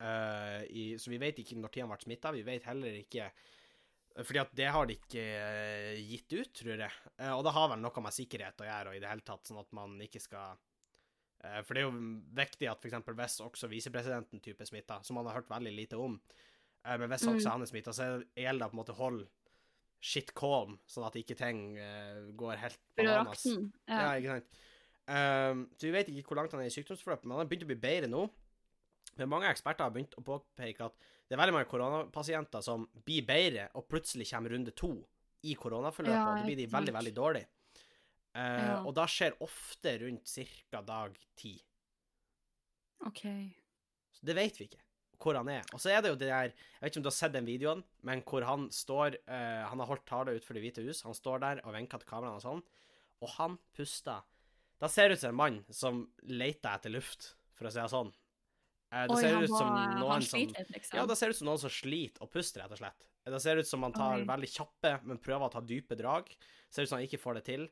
[0.00, 2.32] Eh, i, så vi vet ikke når tid han ble smitta.
[2.32, 3.30] Vi vet heller ikke
[4.26, 6.90] fordi at det har de ikke eh, gitt ut, tror jeg.
[7.20, 9.46] Eh, og det har vel noe med sikkerhet å gjøre, og i det hele tatt,
[9.46, 10.58] sånn at man ikke skal
[11.40, 12.00] Eh, For det er jo
[12.36, 13.06] viktig at f.eks.
[13.16, 16.18] hvis også visepresidenten type smitta, som man har hørt veldig lite om,
[16.84, 17.52] eh, men hvis også Mm.
[17.54, 19.28] han er smitta, så gjelder det på en måte å holde
[20.04, 23.46] shit calm, sånn at ikke ting eh, går helt bananas.
[23.46, 24.12] Ja, Ja.
[24.20, 24.60] ikke sant.
[25.80, 27.72] Så vi vet ikke hvor langt han er i sykdomsforløpet, men han har begynt å
[27.72, 28.28] bli bedre nå.
[29.20, 33.22] Men mange eksperter har begynt å påpeke at det er veldig mange koronapasienter som blir
[33.28, 34.92] bedre, og plutselig kommer runde to
[35.46, 37.48] i koronaforløpet, Ja, og da blir de veldig, veldig dårlige.
[38.30, 38.74] Uh, Ja.
[38.86, 40.28] Og da skjer ofte rundt
[40.70, 40.82] ca.
[40.86, 41.54] dag ti.
[43.06, 43.24] OK.
[44.12, 44.82] Så det vet vi ikke
[45.20, 45.64] hvor han er.
[45.74, 47.48] Og så er det jo det der Jeg vet ikke om du har sett den
[47.48, 51.02] videoen, men hvor han står uh, Han har holdt tale utenfor Det hvite hus.
[51.04, 52.62] Han står der og vinker til kameraene og sånn,
[53.20, 54.24] og han puster.
[54.80, 57.90] Da ser det ut som en mann som leter etter luft, for å si det
[57.92, 58.14] sånn.
[58.90, 60.96] Eh, det Oi, ser ut som var, noen som liksom.
[60.98, 63.06] Ja, det ser ut som noen som sliter og puster, rett og slett.
[63.30, 64.24] Det ser ut som han tar Oi.
[64.26, 66.26] veldig kjappe, men prøver å ta dype drag.
[66.26, 67.68] Det ser ut som han ikke får det til.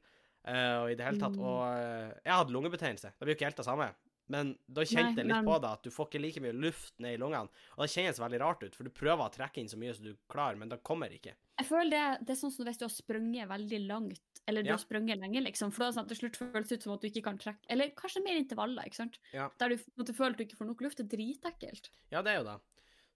[0.49, 1.43] Uh, og i det hele tatt Mm.
[1.45, 3.11] Og uh, jeg hadde lungebetennelse.
[3.19, 3.89] Det blir jo ikke helt det samme.
[4.29, 6.95] Men da kjente jeg litt men- på det, at du får ikke like mye luft
[7.01, 7.49] ned i lungene.
[7.77, 10.05] Og det kjennes veldig rart ut, for du prøver å trekke inn så mye som
[10.05, 11.33] du klarer, men det kommer ikke.
[11.59, 14.71] Jeg føler det, det er sånn som hvis du har sprunget veldig langt, eller du
[14.73, 14.77] Ja.
[14.79, 17.09] har sprunget lenge, liksom, for da sånn til slutt føles det ut som at du
[17.11, 19.19] ikke kan trekke Eller kanskje mer intervaller, ikke sant?
[19.33, 19.51] Ja.
[19.61, 20.99] Der du måtte føle at du ikke får nok luft.
[20.99, 21.91] Det er dritekkelt.
[22.11, 22.59] Ja, det er jo det.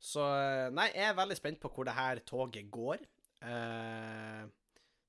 [0.03, 2.99] Så eh, Nei, jeg er veldig spent på hvor det her toget går.
[3.43, 4.47] Uh,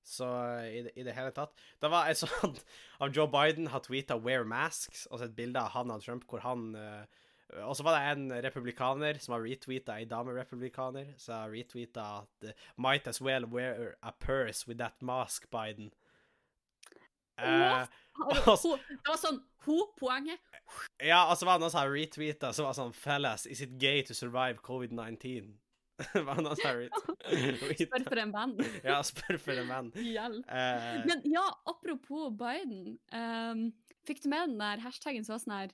[0.03, 0.25] så
[0.65, 2.55] i det, i det hele tatt Det var en sånn
[2.99, 6.25] av Joe Biden har tweeta 'wear masks', og så et bilde av han og Trump
[6.27, 7.05] hvor han uh,
[7.67, 12.55] Og så var det en republikaner som har retweeta ei damerepublikaner, som har retweeta at
[12.77, 15.91] 'might as well wear a purse with that mask, Biden'.
[17.37, 17.85] Eh?
[18.45, 20.39] Altså- det var sånn ho-poenget.
[21.01, 24.01] ja, og så var det noen som retweeta som var sånn 'Fellas, is it gay
[24.03, 25.53] to survive covid-19?'
[26.13, 27.85] Det var noen som retweeta.
[27.85, 28.53] Spør for en venn.
[28.89, 29.91] Ja, spør for en venn.
[29.95, 30.45] Hjelp.
[30.49, 32.97] Eh, Men ja, apropos Biden.
[33.13, 33.73] Um,
[34.05, 35.73] fikk du med den der hashtagen som var sånn her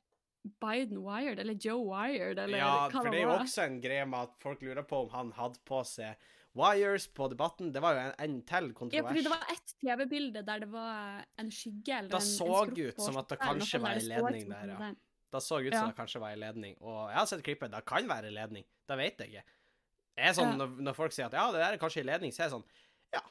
[0.63, 4.05] Biden wired, eller Joe wired, eller ja, hva for det er jo også en greie
[4.07, 6.15] med at folk lurer på om han hadde på seg
[6.59, 7.71] wires på debatten.
[7.73, 11.21] Det var jo en, en til Ja, fordi det var ett TV-bilde der det var
[11.39, 14.03] en skygge eller Da en, så en skrupp ut som at det kanskje var så
[14.03, 14.79] ut ledning der, ja.
[14.89, 14.97] det
[15.31, 15.87] Da så ut som Ja.
[15.87, 16.75] det kanskje var en ledning.
[16.81, 18.65] Og jeg har sett klippet, det kan være en ledning.
[18.89, 19.43] Det vet jeg ikke.
[20.19, 20.59] Det er sånn, Ja.
[20.65, 22.55] når, når folk sier at ja, det der er kanskje en ledning, så er det
[22.57, 22.67] sånn
[23.13, 23.21] Ja,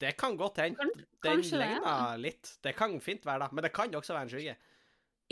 [0.00, 0.90] det kan godt hende.
[1.24, 2.58] Den er ligner litt.
[2.62, 4.56] Det kan fint være det, men det kan også være en skygge.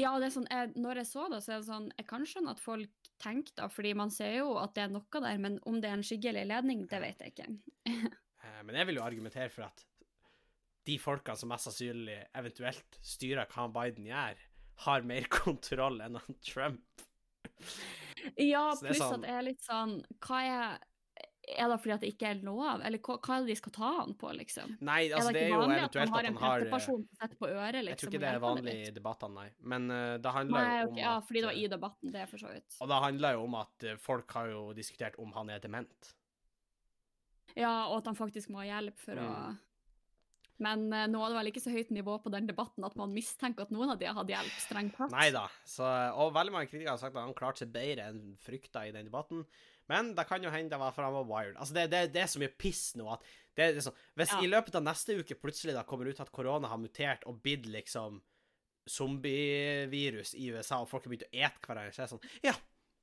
[0.01, 2.23] Ja, det er sånn, jeg, når jeg så det, så er det sånn Jeg kan
[2.25, 5.59] skjønne at folk tenker da, fordi man ser jo at det er noe der, men
[5.69, 7.49] om det er en skygge eller ledning, det vet jeg ikke.
[8.43, 9.85] Eh, Men jeg vil jo argumentere for at
[10.87, 14.41] de folkene som mest sannsynlig eventuelt styrer hva Biden gjør,
[14.87, 17.05] har mer kontroll enn Trump.
[18.39, 20.83] Ja, pluss sånn- at det er litt sånn Hva er
[21.53, 23.75] Er det fordi at det ikke er lov, eller hva, hva er det de skal
[23.77, 24.77] ta han på, liksom?
[24.81, 27.21] Nei, Er altså det det er jo eventuelt har at han har en presseperson som
[27.21, 27.91] setter på øret, liksom?
[27.91, 29.49] Jeg tror ikke det er vanlig i debattene, nei.
[29.75, 32.15] Men uh, det handler Nei, jo om ja, at fordi det var eh, i debatten,
[32.15, 32.79] det er for så vidt.
[32.79, 36.15] Og det handler jo om at eh, folk har jo diskutert om han er dement.
[37.53, 39.61] Ja, og at han faktisk må ha hjelp for å Mm.
[40.63, 43.13] Men eh, nå er det vel ikke så høyt nivå på den debatten at man
[43.15, 45.13] mistenker at noen av de har hatt hjelp, strengt tatt.
[45.15, 45.47] Nei da.
[46.23, 49.09] Og veldig mange kritikere har sagt at han klarte seg bedre enn frykta i den
[49.11, 49.43] debatten.
[49.91, 51.57] Men det kan jo hende det var var wired.
[51.57, 53.25] Altså, det, det, det er så mye piss nå at
[53.57, 54.41] det, er sånn, Hvis Ja.
[54.41, 57.67] i løpet av neste uke plutselig da kommer ut at korona har mutert og blitt
[57.69, 58.23] liksom
[58.89, 62.55] zombievirus i USA, og folk har begynt å ete hverandre, så er det sånn Ja,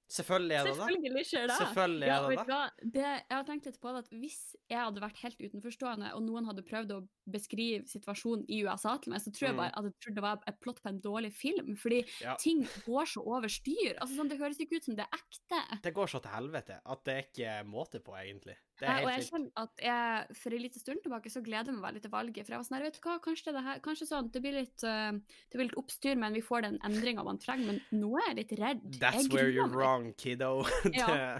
[0.09, 0.79] selvfølgelig er det det.
[0.79, 1.57] Selvfølgelig skjer det.
[1.59, 3.03] Selvfølgelig er det vet du det.
[3.29, 4.37] Jeg har tenkt litt på det at hvis
[4.69, 9.13] jeg hadde vært helt utenforstående, og noen hadde prøvd å beskrive situasjonen i USA til
[9.13, 9.61] meg, så tror jeg Mm.
[9.61, 11.75] bare at jeg trodde det var et plott på en dårlig film.
[11.77, 12.35] Fordi Ja.
[12.35, 13.95] ting går så over styr.
[14.01, 15.81] Altså, sånn, det høres ikke ut som det er ekte.
[15.83, 18.55] Det går så til helvete at det er ikke måte på, egentlig.
[18.87, 21.87] Er og jeg kjenner at jeg for en liten stund tilbake så gleder jeg meg
[21.89, 22.41] veldig til valget.
[22.45, 24.43] For jeg var sånn her, vet du hva, kanskje det, er her, kanskje sånn, det
[24.45, 27.73] blir litt, uh, det blir litt oppstyr, men vi får den endringa man trenger.
[27.73, 28.83] Men nå er jeg litt redd.
[29.01, 30.63] That's jeg where you're wrong, kiddo.
[30.95, 31.35] Ja.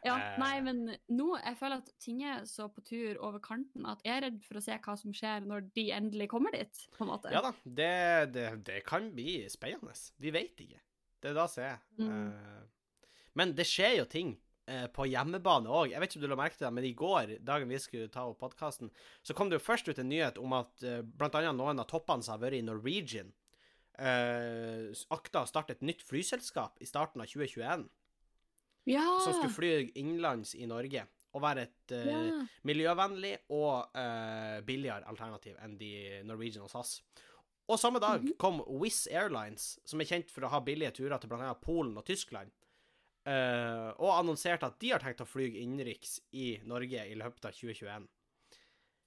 [0.00, 0.36] Ja, Eh.
[0.40, 0.78] nei, men
[1.12, 4.38] nå jeg føler at ting er så på tur over kanten at jeg er redd
[4.46, 7.32] for å se hva som skjer når de endelig kommer dit, på en måte.
[7.34, 9.92] Ja da, det, det, det kan bli spennende.
[10.16, 10.80] Vi vet ikke.
[11.20, 11.82] Det er da som er.
[12.00, 12.08] Mm.
[12.32, 14.49] Uh, men det skjer jo ting eh,
[14.94, 15.90] på hjemmebane òg.
[15.92, 18.08] Jeg vet ikke om du la merke til det, men i går, dagen vi skulle
[18.12, 18.90] ta opp podkasten,
[19.22, 21.88] så kom det jo først ut en nyhet om at uh, blant annet noen av
[21.90, 23.32] toppene som har vært i Norwegian,
[24.00, 27.88] uh, akta å starte et nytt flyselskap i starten av 2021,
[28.88, 29.06] Ja!
[29.24, 31.06] som skulle fly innenlands i Norge.
[31.30, 32.38] Og være et eh, ja.
[32.66, 35.90] miljøvennlig og eh, billigere alternativ enn de
[36.26, 36.96] Norwegian og SAS.
[37.70, 38.32] Og samme dag Mhm.
[38.36, 41.52] kom Wizz Airlines, som er kjent for å ha billige turer til bl.a.
[41.54, 42.50] Polen og Tyskland,
[43.28, 47.56] eh, og annonserte at de har tenkt å fly innenriks i Norge i løpet av
[47.56, 48.08] 2021.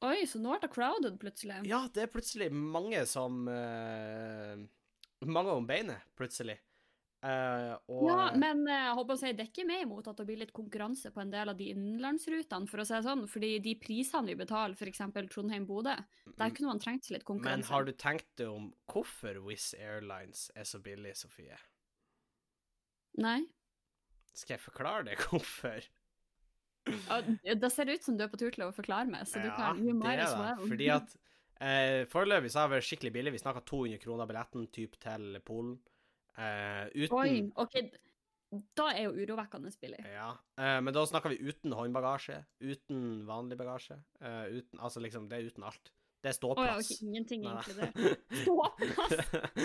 [0.04, 1.62] Oi, så nå ble det crowded plutselig.
[1.69, 4.60] Ja, det er plutselig mange som uh,
[5.23, 6.58] mange om beinet, plutselig.
[7.23, 10.26] Uh, og Ja, men jeg håper å si, det er ikke meg imot at det
[10.28, 13.23] blir litt konkurranse på en del av de innenlandsrutene, for å si det sånn.
[13.32, 15.06] Fordi de prisene vi betaler, f.eks.
[15.32, 15.95] Trondheim-Bodø,
[16.36, 20.49] der kunne man trengt seg litt Men har du tenkt deg om hvorfor Wizz Airlines
[20.52, 21.56] er så billig, Sofie?
[23.23, 23.39] Nei?
[24.34, 25.86] Skal jeg forklare deg hvorfor?
[27.08, 27.22] Ja,
[27.56, 29.80] Det ser ut som du er på tur til å forklare meg, så du kan
[29.80, 30.67] jo mer det er det.
[30.67, 31.13] Fordi at
[31.63, 33.36] eh, foreløpig så har det vært skikkelig billig.
[33.38, 35.78] Vi snakka 200 kroner billetten typ til Polen.
[36.36, 37.78] Eh, uten Oi, OK.
[38.78, 40.04] Da er jo urovekkende billig.
[40.13, 40.30] Ja,
[40.62, 43.98] eh, men da snakker vi uten håndbagasje, uten vanlig bagasje.
[44.22, 45.93] eh, uten, altså liksom, det er uten alt.
[46.24, 46.91] Det er Å ja, ståplass.
[47.04, 47.56] ingenting Nei.
[47.58, 47.96] inkludert.
[48.43, 49.15] Ståplass!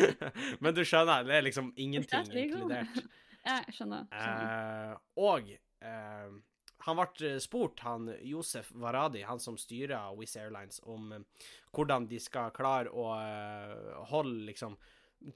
[0.64, 3.02] men du skjønner, det er liksom ingenting inkludert.
[3.48, 4.06] Jeg skjønner.
[4.12, 6.36] Eh, og eh,
[6.86, 12.20] han ble spurt, han Josef Varadi, han som styrer Wizz Airlines, om eh, hvordan de
[12.22, 14.78] skal klare å eh, holde liksom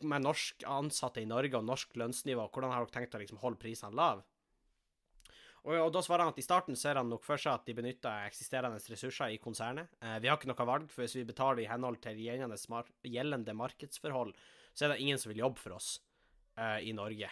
[0.07, 3.59] med norsk ansatte i Norge og norsk lønnsnivå, hvordan har dere tenkt å liksom holde
[3.63, 4.23] prisene lave?
[5.63, 7.75] Og, og da svarer han at i starten ser han nok for seg at de
[7.79, 9.91] benytter eksisterende ressurser i konsernet.
[10.03, 12.91] Eh, vi har ikke noe valg, for hvis vi betaler i henhold til gjeldende, mar
[13.07, 14.35] gjeldende markedsforhold,
[14.75, 15.95] så er det ingen som vil jobbe for oss
[16.59, 17.31] eh, i Norge.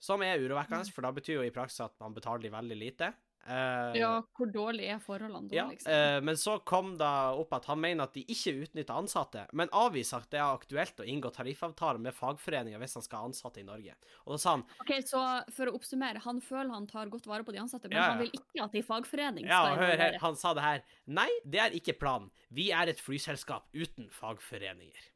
[0.00, 3.12] Som er urovekkende, for da betyr jo i praksis at man betaler de veldig lite.
[3.40, 5.88] Uh, Ja, hvor dårlig er forholdene da, ja, liksom?
[5.92, 7.08] Uh, men så kom det
[7.40, 11.00] opp at han mener at de ikke utnytter ansatte, men avviser at det er aktuelt
[11.00, 13.96] å inngå tariffavtale med fagforeninger hvis han skal ha ansatte i Norge.
[14.26, 15.22] Og da sa han Ok, Så
[15.56, 18.10] for å oppsummere, han føler han tar godt vare på de ansatte, men Ja, ja.
[18.12, 20.84] han vil ikke at de fagforening Ja, hør her, han sa det her.
[21.08, 22.28] Nei, det er ikke planen.
[22.52, 25.08] Vi er et flyselskap uten fagforeninger,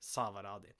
[0.00, 0.72] sa Varadi.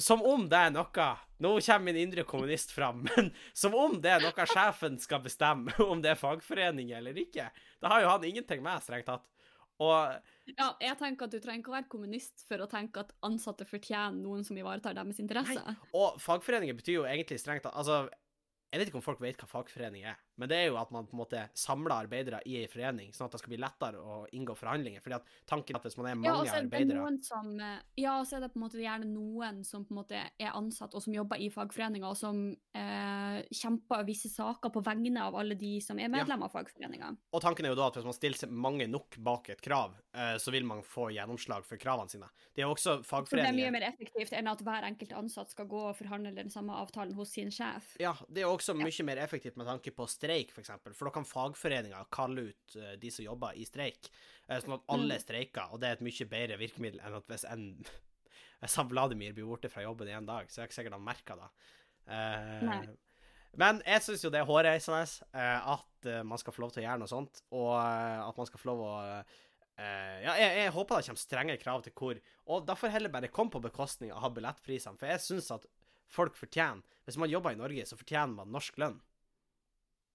[0.00, 1.10] Som om det er noe
[1.44, 5.74] Nå kommer min indre kommunist fram, men som om det er noe sjefen skal bestemme,
[5.92, 7.50] om det er fagforening eller ikke.
[7.82, 9.26] Da har jo han ingenting med, strengt tatt.
[9.82, 13.10] Og Ja, jeg tenker at Du trenger ikke å være kommunist for å tenke at
[13.26, 15.74] ansatte fortjener noen som ivaretar deres interesser.
[15.90, 18.04] Og fagforeninger betyr jo egentlig strengt tatt Altså,
[18.70, 21.06] jeg vet ikke om folk vet hva fagforening er, men det er jo at man
[21.06, 24.16] på en måte samler arbeidere i ei forening, sånn at det skal bli lettere å
[24.34, 25.02] inngå forhandlinger.
[25.04, 27.12] Fordi at tanken er at hvis man er Ja, mange og så er det arbeidere
[27.26, 30.00] som eh, Ja, og så er det på en måte gjerne noen som på en
[30.00, 34.82] måte er ansatt og som jobber i fagforeninger, og som eh, kjemper visse saker på
[34.84, 37.18] vegne av alle de som er medlemmer av fagforeninger.
[37.34, 40.34] Og tanken er jo da at hvis man stiller mange nok bak et krav, eh,
[40.42, 42.30] så vil man få gjennomslag for kravene sine.
[42.54, 45.54] Det er jo også Så det er mye mer effektivt enn at hver enkelt ansatt
[45.54, 47.94] skal gå og forhandle den samme avtalen hos sin sjef.
[48.02, 50.56] Ja, det er også mye mer effektivt med tanke på streik, f.eks.
[50.56, 50.96] For, eksempel.
[50.96, 54.08] for da kan fagforeninger kalle ut eh, de som jobber i streik,
[54.48, 55.22] eh, sånn at alle Mm.
[55.28, 57.68] streiker, og det er et mye bedre virkemiddel enn at hvis en
[58.64, 60.94] Hvis han Vladimir blir borte fra jobben i en dag, så er det ikke sikkert
[60.96, 61.48] han merker det.
[62.14, 62.86] Eh,
[63.60, 65.02] men jeg syns jo det er hårreisende
[65.36, 68.62] eh, at man skal få lov til å gjøre noe sånt, og at man skal
[68.62, 72.64] få lov å eh, Ja, jeg, jeg håper det kommer strenge krav til hvor Og
[72.68, 75.68] da får heller bare komme på bekostning av billettprisene, for jeg syns at
[76.08, 78.98] folk fortjener Hvis man jobber i Norge, så fortjener man norsk lønn.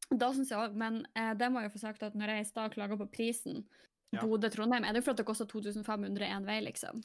[0.09, 2.71] Da synes jeg men eh, det må jeg få sagt at når jeg i stad
[2.73, 3.65] klaga på prisen
[4.11, 4.23] Ja.
[4.25, 7.03] Bodø-Trondheim, er det jo for at det koster 2500 én vei, liksom.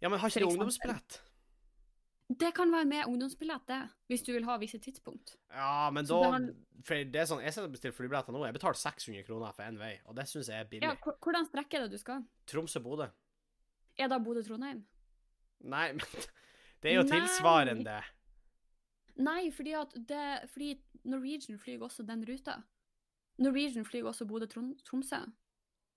[0.00, 1.18] Ja, men har ikke de ungdomsbillett?
[2.40, 5.34] Det kan være med ungdomsbillett, det, hvis du vil ha visse tidspunkt.
[5.52, 6.46] Ja, men Så da har-
[6.82, 8.46] For det er sånn, jeg bestiller flybilletter nå.
[8.46, 10.88] Jeg betaler 600 kroner for én vei, og det syns jeg er billig.
[10.88, 12.24] Ja, hvordan strekk er det du skal?
[12.46, 13.10] Tromsø-Bodø.
[13.98, 14.82] Er da Bodø-Trondheim?
[15.60, 16.06] Nei, men
[16.80, 17.20] det er jo Nei.
[17.20, 18.02] tilsvarende.
[19.16, 22.58] Nei, fordi at det Fordi Norwegian flyr også den ruta.
[23.42, 25.22] Norwegian flyr også Bodø-Tromsø.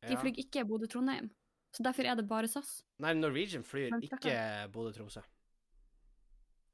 [0.07, 1.29] De flyr ikke Bodø-Trondheim.
[1.75, 2.83] Så derfor er det bare SAS.
[3.03, 4.35] Nei, Norwegian flyr ikke
[4.73, 5.21] Bodø-Tromsø.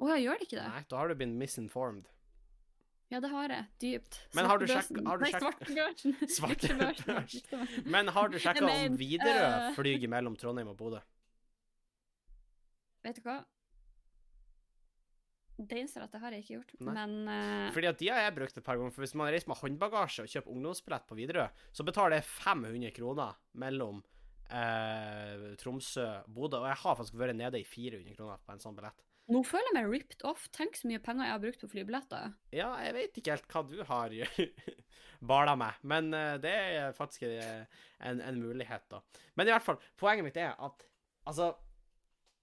[0.01, 0.67] Å ja, gjør de ikke det?
[0.71, 2.07] Nei, da har du blitt misinformed.
[3.11, 3.65] Ja, det har jeg.
[3.83, 4.17] Dypt.
[4.37, 4.95] Men har du Svartebørsen.
[4.95, 7.67] sjekk- har du Nei, sjekk- svartebørsen.
[7.93, 11.01] Men har du sjekka om Widerøe eh, flyr mellom Trondheim og Bodø?
[13.03, 13.41] Vet du hva?
[15.61, 16.93] Det innser at det har jeg ikke gjort, Nei.
[16.95, 17.67] men uh...
[17.75, 18.93] Fordi at de har jeg brukt et par ganger.
[18.95, 22.95] For hvis man reiser med håndbagasje og kjøper ungdomsbillett på Widerøe, så betaler jeg 500
[22.95, 26.61] kroner mellom uh, Tromsø og Bodø.
[26.63, 29.07] Og jeg har faktisk vært nede i 400 kroner på en sånn billett.
[29.31, 30.47] nå føler jeg meg ripped off.
[30.55, 32.37] Tenk så mye penger jeg har brukt på flybilletter.
[32.55, 34.15] Ja, jeg vet ikke helt hva du har
[35.31, 39.03] bala med, men uh, det er faktisk en, en mulighet, da.
[39.37, 40.87] Men i hvert fall, poenget mitt er at
[41.29, 41.53] altså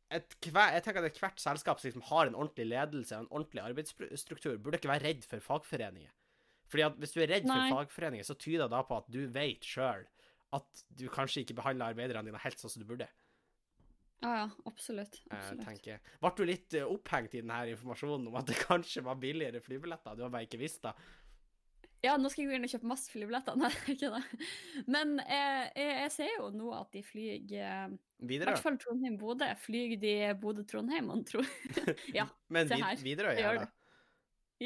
[0.09, 3.65] hver, jeg tenker at Ethvert selskap som liksom har en ordentlig ledelse og en ordentlig
[3.65, 6.13] arbeidsstruktur, burde ikke være redd for fagforeninger.
[6.69, 7.59] Fordi at Hvis du er redd Nei.
[7.69, 10.07] for fagforeninger, så tyder det da på at du vet sjøl
[10.57, 13.09] at du kanskje ikke behandler arbeiderne dine helt sånn som du burde.
[14.19, 15.21] Ja, ja, absolutt.
[15.31, 15.87] Eh, absolutt.
[15.93, 16.15] Eh.
[16.23, 20.17] Ble du litt eh, opphengt i denne informasjonen om at det kanskje var billigere flybilletter?
[20.19, 20.95] Du har bare ikke visst det?
[22.05, 23.57] Ja, nå skal jeg gå inn og kjøpe masse flybilletter.
[23.63, 24.45] Nei, ikke det.
[24.87, 29.49] Men jeg, jeg, jeg ser jo nå at de flyr eh, I hvert fall Trondheim-Bodø.
[29.65, 31.43] Flyr de Bodø-Trondheim, mon tro?
[32.19, 32.29] ja.
[32.55, 33.03] Men se her.
[33.03, 33.69] Widerøe gjør det.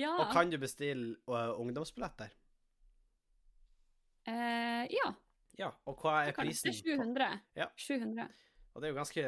[0.02, 0.12] ja.
[0.18, 2.36] Og kan du bestille uh, ungdomsbilletter?
[4.28, 5.08] Eh, ja.
[5.58, 5.72] Ja.
[5.88, 6.68] Og hva er prisen?
[6.68, 7.32] Det er 700.
[7.58, 7.72] Ja.
[7.80, 8.28] 700.
[8.72, 9.26] Og det er jo ganske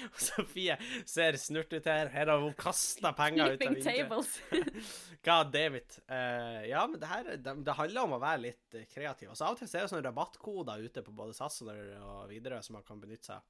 [0.28, 0.76] Sofie
[1.08, 2.08] ser snurt ut her.
[2.12, 3.84] Her har hun kasta penger ut av vinduet.
[3.84, 4.34] tables.
[5.26, 5.82] God David.
[5.82, 5.98] it.
[6.08, 8.92] Eh, ja, men det her det, det handler om å være litt kreativ.
[8.94, 9.28] kreativ.
[9.34, 12.22] Altså, av og til så er det sånne rabattkoder ute på både SAS og videre,
[12.30, 13.44] Widerøe som man kan benytte seg av.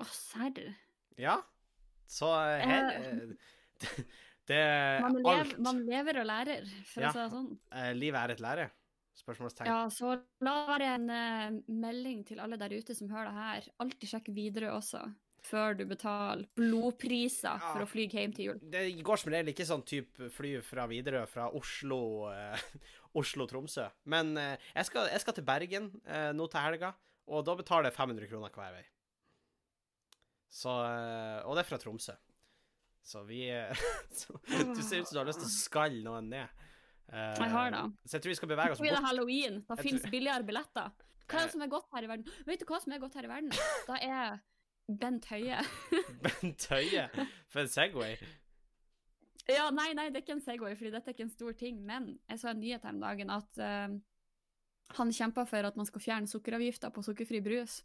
[0.00, 0.74] Å, serr.
[1.20, 1.38] Ja.
[2.10, 3.32] Så eh, her uh,
[4.50, 5.54] det, er Man, Alt.
[5.54, 7.10] lever- man lever og lærer, for Ja.
[7.10, 7.50] å si det sånn.
[7.70, 8.68] Uh, livet er et lære?
[9.18, 9.68] Spørsmålstegn.
[9.68, 13.34] Ja, så la det være en uh, melding til alle der ute som hører det
[13.40, 13.66] her.
[13.82, 15.02] Alltid sjekk videre også,
[15.44, 17.72] før du betaler blodpriser Ja.
[17.72, 18.62] for å fly hjem til jul.
[18.72, 22.00] Det går som regel ikke sånn type fly fra Widerøe fra Oslo
[22.32, 22.64] eh,
[23.20, 23.88] Oslo-Tromsø.
[24.14, 25.90] Men eh, jeg, skal, jeg skal til Bergen
[26.36, 26.94] nå til helga,
[27.30, 28.84] og da betaler jeg 500 kroner hver vei.
[30.50, 32.16] Så Og det er fra Tromsø.
[33.02, 33.44] Så vi
[34.20, 36.66] så, Du ser ut som du har lyst til å skalle noen ned.
[37.12, 37.84] Eh, Jeg har det.
[38.06, 39.08] Så jeg tror vi skal bevege oss Fordi det er bort.
[39.10, 40.90] halloween, da Jeg finnes tror- billigere billetter.
[41.30, 41.44] Hva er Eh.
[41.46, 42.26] det som er godt her i verden?
[42.46, 43.50] Vet du hva som er godt her i verden?
[43.86, 44.40] Da er
[44.90, 45.58] Bent Høie.
[46.22, 47.08] Bent Høie
[47.48, 48.16] for en Segway.
[49.48, 51.84] Ja, nei, nei, det er ikke en Segway, fordi dette er ikke en stor ting,
[51.86, 53.98] men jeg så en nyhet her om dagen at uh,
[54.98, 57.82] han kjempa for at man skal fjerne sukkeravgifta på sukkerfri brus.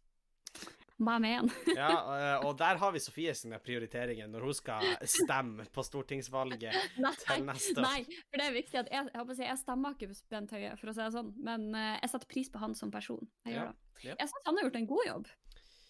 [0.97, 1.49] Mener han?
[1.75, 6.77] Ja, eh, og der har vi Sofie sine prioriteringer når hun skal stemme på stortingsvalget
[7.25, 7.83] til neste år.
[7.83, 10.75] nei, for det er viktig at jeg, jeg, si, jeg stemmer ikke på Bent Høie,
[10.79, 13.27] for å si det sånn, men eh, jeg setter pris på han som person.
[13.43, 13.67] Jeg Ja,
[14.03, 14.15] ja.
[14.15, 15.33] Jeg syns han har gjort en god jobb.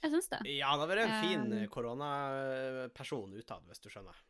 [0.06, 0.40] Jeg syns det.
[0.54, 4.26] Ja, han har vært en fin Um, koronaperson utad, hvis du skjønner.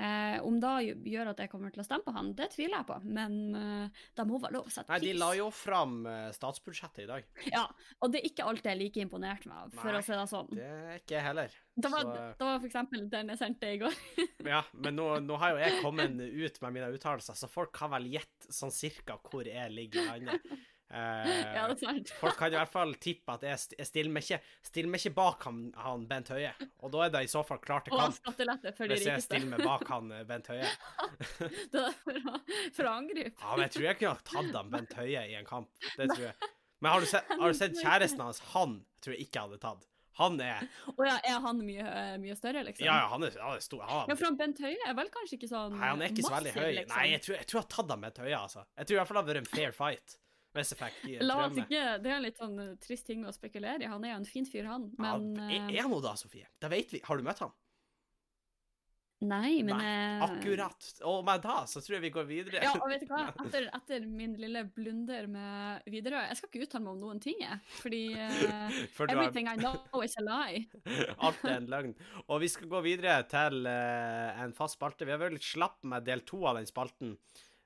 [0.00, 0.70] Eh, om det
[1.12, 4.04] gjør at jeg kommer til å stemme på han, det tviler jeg på, men eh,
[4.16, 7.26] det må være lov å sette Nei, de la jo fram eh, statsbudsjettet i dag.
[7.52, 7.66] Ja,
[8.00, 10.24] og det er ikke alt jeg er like imponert med, for Nei, å si det
[10.30, 10.48] sånn.
[10.56, 11.58] Det er ikke jeg heller.
[11.80, 14.00] Det var, så- det var for eksempel den jeg sendte i går.
[14.54, 17.92] Ja, men nå, nå har jo jeg kommet ut med mine uttalelser, så folk kan
[17.92, 20.46] vel gjette sånn cirka hvor jeg ligger i landet.
[20.90, 22.08] Eh, ja, det er sant.
[22.18, 25.14] Folk kan i hvert fall tippe at jeg, jeg stiller, meg ikke, stiller meg ikke
[25.20, 26.50] bak han, han Bent Høie.
[26.82, 29.06] Og da er det i så fall klart til Og kamp skattelette for de hvis
[29.06, 30.66] jeg stiller meg bak han eh, Bent Høie.
[31.72, 32.18] Det er for
[32.74, 33.36] for å angripe.
[33.38, 35.70] Ja, men jeg tror jeg kunne ha tatt han Bent Høie i en kamp.
[35.94, 36.50] Det tror jeg.
[36.80, 38.42] Men har du sett, har du sett kjæresten hans?
[38.54, 39.86] Han tror jeg ikke hadde tatt.
[40.18, 42.84] Han er Å ja, er han mye, mye større, liksom?
[42.84, 43.84] Ja, ja, han er, han er stor.
[43.88, 46.26] Han, Ja, for han Bent Høie er vel kanskje ikke sånn nei, han er ikke
[46.26, 46.66] så veldig høy.
[46.80, 46.96] liksom.
[46.96, 48.64] Nei, jeg tror jeg, tror jeg har tatt han Bent Høie, altså.
[48.80, 50.16] Jeg tror i hvert fall det hadde vært en fair fight.
[50.56, 53.34] Hvis Effect eh, La oss ikke, Det er en litt sånn eh, trist ting å
[53.34, 53.90] spekulere i.
[53.90, 54.90] Han er jo en fin fyr, han.
[54.98, 56.48] Men ja, er, eh, han noe da, Sofie?
[56.58, 57.02] Det vet vi.
[57.06, 57.54] Har du møtt han?
[59.20, 60.86] Nei, men Nei, Akkurat.
[61.04, 62.62] Og med da så tror jeg vi går videre.
[62.64, 63.26] Ja, og vet du hva?
[63.44, 67.36] Etter, etter min lille blunder med Widerøe Jeg skal ikke uttale meg om noen ting,
[67.42, 67.58] jeg.
[67.82, 70.64] Fordi uh, For har everything I know is a lie.
[71.26, 71.92] Alt er en løgn.
[72.30, 75.04] Og vi skal gå videre til uh, en fast spalte.
[75.04, 77.18] Vi har vært litt slapp med del to av den spalten.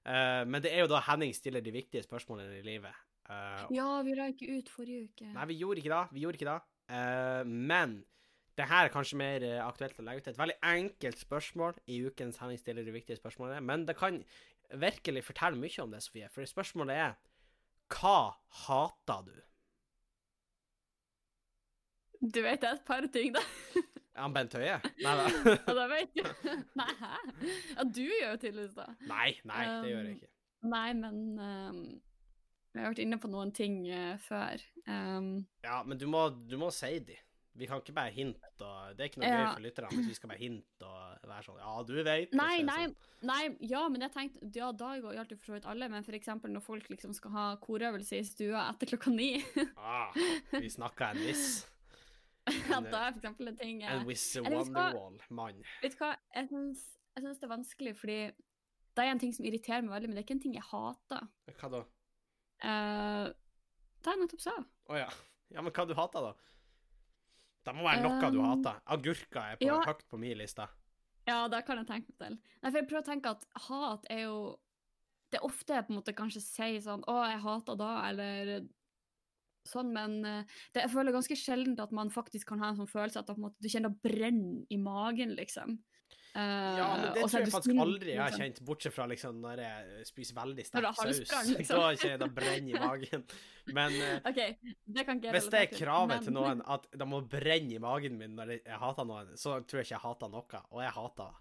[0.05, 3.05] Eh, men det er jo da Henning stiller de viktige spørsmålene i livet.
[3.25, 5.31] Uh, Ja, vi ikke ut forrige uke.
[5.33, 6.03] Nei, vi gjorde ikke det.
[6.13, 6.59] Vi gjorde ikke det.
[6.93, 8.03] Uh, men
[8.59, 10.29] det her er kanskje mer eh, aktuelt å legge ut.
[10.31, 13.65] Et veldig enkelt spørsmål i ukens Henning stiller de viktige spørsmålene.
[13.65, 14.21] Men det kan
[14.71, 16.29] virkelig fortelle mye om det, Sofie.
[16.31, 17.17] For spørsmålet er
[17.91, 19.35] Hva hater du?
[22.25, 23.43] Du vet det er et par ting, da.
[24.15, 24.77] Er han Bent Høie?
[25.03, 25.27] Nei da.
[25.67, 26.55] ja, det vet jeg.
[26.81, 27.13] Nei, hæ?
[27.75, 28.89] Ja, du gjør jo tydeligvis det.
[29.11, 30.31] Nei, nei, det gjør jeg ikke.
[30.71, 31.81] Nei, men um,
[32.75, 34.63] Vi har vært inne på noen ting uh, før.
[34.87, 35.33] Um,
[35.67, 37.19] Ja, men du må, du må si de.
[37.55, 39.35] Vi kan ikke bare hinte og Det er ikke noe Ja.
[39.45, 42.33] gøy for lytterne hvis vi skal bare hinte og være sånn Ja, du vet.
[42.35, 42.97] Nei, nei, Sånn.
[43.31, 46.51] nei, ja, men jeg tenkte Ja, da gjaldt det for så vidt alle, men eksempel
[46.51, 49.29] når folk liksom skal ha korøvelse i stua etter klokka ni,
[49.79, 50.11] Ah,
[50.51, 51.47] vi snakka en viss.
[52.71, 55.63] ja, da er for eksempel en ting En eh, skal- Wonderwall-mann.
[55.83, 56.83] Vet du hva, jeg syns,
[57.17, 58.19] jeg syns det er vanskelig, fordi
[58.95, 60.67] det er en ting som irriterer meg veldig, men det er ikke en ting jeg
[60.69, 61.29] hater.
[61.61, 61.85] Hva da?
[62.65, 63.27] Uh,
[64.05, 64.55] det jeg nettopp sa.
[64.93, 65.09] Å ja.
[65.55, 66.35] Ja, men hva du hater, da?
[67.65, 68.81] Det må være noe du Um, hater.
[68.93, 69.81] Agurker er på, ja.
[69.89, 70.67] høyt på min liste.
[71.25, 72.39] Ja, det kan jeg tenke meg til.
[72.61, 74.37] Nei, for jeg prøver å tenke at hat er jo
[75.33, 78.69] Det er ofte jeg på en måte kanskje sier sånn 'Å, jeg hater da', eller
[79.69, 80.45] sånn, men eh,
[80.75, 83.57] det, jeg føler ganske sjelden at man faktisk kan ha en sånn følelse at måte,
[83.63, 85.79] du kjenner det brenne i magen, liksom.
[86.35, 86.41] Eh,
[86.81, 88.43] Ja, men det tror jeg faktisk aldri jeg har liksom.
[88.43, 91.21] kjent, bortsett fra liksom når jeg spiser veldig sterk saus.
[91.59, 91.79] liksom.
[91.79, 93.25] Da kjenner jeg det brenner i magen.
[93.79, 93.95] Men
[94.31, 98.19] okay, det hvis det er kravet men- til noen at det må brenne i magen
[98.19, 100.63] min når jeg hater noen, så tror jeg ikke jeg hater noe.
[100.75, 101.41] Og jeg hater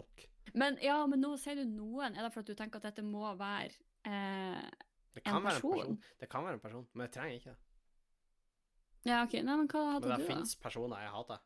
[0.00, 0.26] nok.
[0.58, 2.16] Men ja, men nå sier du noen.
[2.18, 3.70] Er det for at du tenker at dette må være
[4.10, 4.64] eh,
[5.14, 5.98] Det kan En være en person.
[6.20, 7.58] Det kan være en person, men jeg trenger ikke det.
[9.08, 9.32] Ja, OK.
[9.40, 10.28] Nei, men hva Men hadde det du, da?
[10.34, 11.38] finnes personer jeg hater.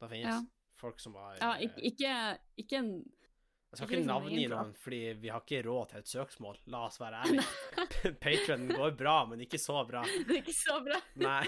[0.00, 0.40] Det finnes Ja.
[0.76, 2.14] folk som har Ja, eh, ikke,
[2.60, 5.98] ikke, en Jeg skal ikke ikke liksom navngi noen, fordi vi har ikke råd til
[5.98, 6.58] et søksmål.
[6.70, 8.12] La oss være ærlige.
[8.22, 10.02] Patrion går bra, men ikke så bra.
[10.28, 11.00] Det er ikke så bra.
[11.16, 11.46] Nei,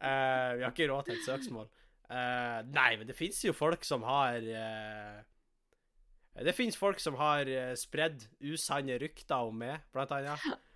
[0.00, 1.66] Uh, vi har ikke råd til et søksmål.
[2.08, 5.18] Uh, nei, men det fins jo folk som har eh,
[6.34, 10.44] Det fins folk som har uh, spredd usanne rykter om meg, blant annet.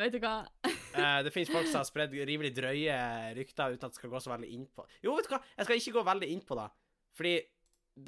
[0.00, 0.44] Vet du hva?
[0.90, 2.94] Eh, det fins folk som har spredd rimelig drøye
[3.36, 5.66] rykter uten at det skal gå så veldig inn på Jo, vet du hva, jeg
[5.68, 6.64] skal ikke gå veldig inn på det.
[7.14, 7.34] Fordi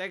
[0.00, 0.08] det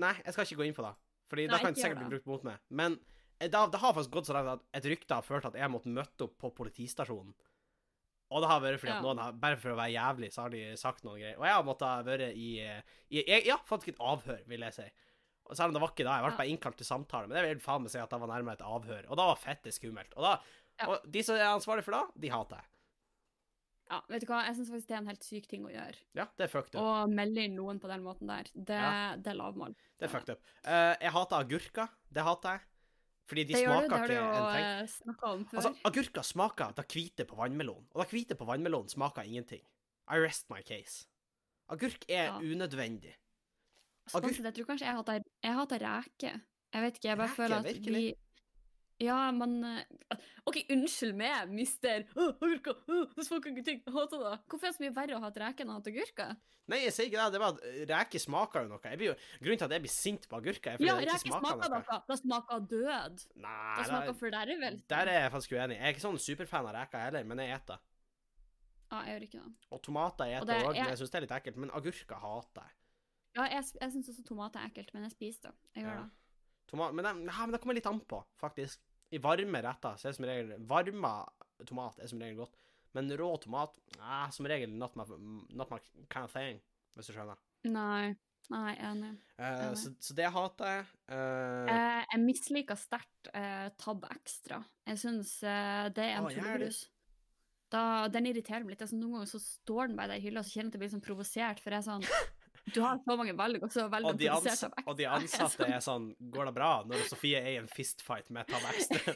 [0.00, 0.92] Nei, jeg skal ikke gå inn på det.
[1.30, 2.62] Fordi da kan det sikkert bli brukt mot meg.
[2.72, 2.96] Men
[3.36, 5.58] eh, det har, det har faktisk gått så langt at et rykte har ført at
[5.60, 7.36] jeg måtte møte opp på politistasjonen.
[8.32, 9.04] Og det har vært fordi at Ja.
[9.04, 11.36] noen har, bare for å være jævlig, så har de sagt noen greier.
[11.38, 14.78] Og jeg har måttet være i, eh, i jeg, Ja, faktisk et avhør, vil jeg
[14.80, 14.88] si.
[15.46, 17.42] Og selv om det var ikke da, jeg ble bare innkalt til samtale, men det
[17.50, 19.08] vil faen meg si at det var nærmere et avhør.
[19.10, 20.14] Og da var fette skummelt.
[20.16, 20.38] Og, da,
[20.80, 20.86] Ja.
[20.90, 22.70] og de som er ansvarlige for det, de hater jeg.
[23.90, 24.38] Ja, vet du hva?
[24.46, 25.98] Jeg syns faktisk det er en helt syk ting å gjøre.
[26.16, 26.80] Ja, det er fucked up.
[26.80, 29.14] Å melde inn noen på den måten der, det, Ja.
[29.20, 29.74] det er lavmål.
[30.00, 30.40] Det er fucked up.
[30.64, 31.88] Uh, jeg hater agurker.
[32.10, 32.60] Det hater jeg.
[33.28, 35.56] Fordi de det gjør du, det har du jo en eh, snakka om før.
[35.60, 37.86] Altså, agurker smaker da hvite på vannmelon.
[37.94, 39.62] Og da hvite på vannmelon smaker ingenting.
[40.08, 41.06] I rest my case.
[41.72, 42.38] Agurk er Ja.
[42.40, 43.14] unødvendig.
[44.10, 46.40] Sånn sett, jeg tror kanskje jeg hater, jeg hater reker.
[46.74, 48.02] Jeg vet ikke, jeg bare reke, føler at virkelig?
[48.04, 48.14] vi
[49.04, 49.56] Ja, men
[50.46, 52.74] OK, unnskyld meg, mister Agurka!
[52.88, 53.80] Åh, det smaker ingenting!
[53.84, 54.34] Jeg hater det!
[54.48, 56.36] Hvorfor er det så mye verre å hate reke enn å hate agurker?
[56.70, 57.32] Nei, jeg sier ikke det.
[57.34, 58.92] Det var at reke reker smaker jo noe.
[59.04, 61.42] Jo, grunnen til at jeg blir sint på agurker, er fordi Ja, det ikke smaker,
[61.42, 61.82] smaker noe.
[61.90, 61.98] noe!
[62.12, 63.24] Det smaker død!
[63.34, 64.86] Nei, Det smaker der, fordervelse.
[64.94, 65.76] der er jeg faktisk uenig.
[65.80, 67.82] Jeg er ikke sånn superfan av reker heller, men jeg eter.
[68.94, 69.52] Ja, jeg gjør ikke det.
[69.74, 71.56] Og tomater eter òg, er- men jeg syns det er litt ekkelt.
[71.56, 72.74] Men agurker hater jeg.
[73.34, 75.54] Ja, jeg, jeg syns også tomat er ekkelt, men jeg spiser det.
[75.74, 76.02] Jeg gjør Ja.
[76.04, 76.10] det.
[76.70, 78.80] Tomat, men, det, ja, men det kommer litt an på, faktisk.
[79.14, 81.10] I varme retter så er det som regel Varma
[81.68, 82.54] tomat er som regel godt.
[82.94, 85.04] Men rå tomat eh, som regel not my,
[85.54, 85.78] not my
[86.10, 86.62] kind of thing,
[86.94, 87.38] hvis du skjønner.
[87.68, 88.14] Nei.
[88.52, 89.08] Nei, enig.
[89.08, 89.20] enig.
[89.40, 89.78] Enig.
[89.80, 90.88] så, så det hater jeg.
[91.08, 91.68] Uh...
[91.70, 94.58] Uh, jeg misliker sterkt eh, Tab Extra.
[94.84, 96.34] Jeg syns eh, det er en du?
[96.36, 96.82] tullebrus.
[98.14, 98.84] Den irriterer meg litt.
[98.84, 100.82] Altså, noen ganger så står den bare der i hylla, så kjenner jeg at jeg
[100.84, 102.04] blir sånn provosert, for jeg er sånn
[102.72, 104.84] Du har så mange valg, og så velger og, produsert Tab Extra.
[104.88, 106.70] og de ansatte er sånn Går det bra?
[106.88, 109.14] Når Sofie er i en fistfight med Tab Extra.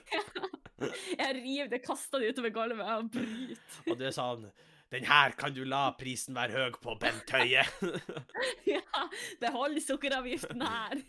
[1.18, 3.78] Jeg river det, kaster det utover gulvet og bryter.
[3.90, 4.44] og du er sånn
[4.92, 7.64] Den her kan du la prisen være høy på, Bent Høie.
[8.74, 9.02] ja,
[9.42, 11.00] behold sukkeravgiften her.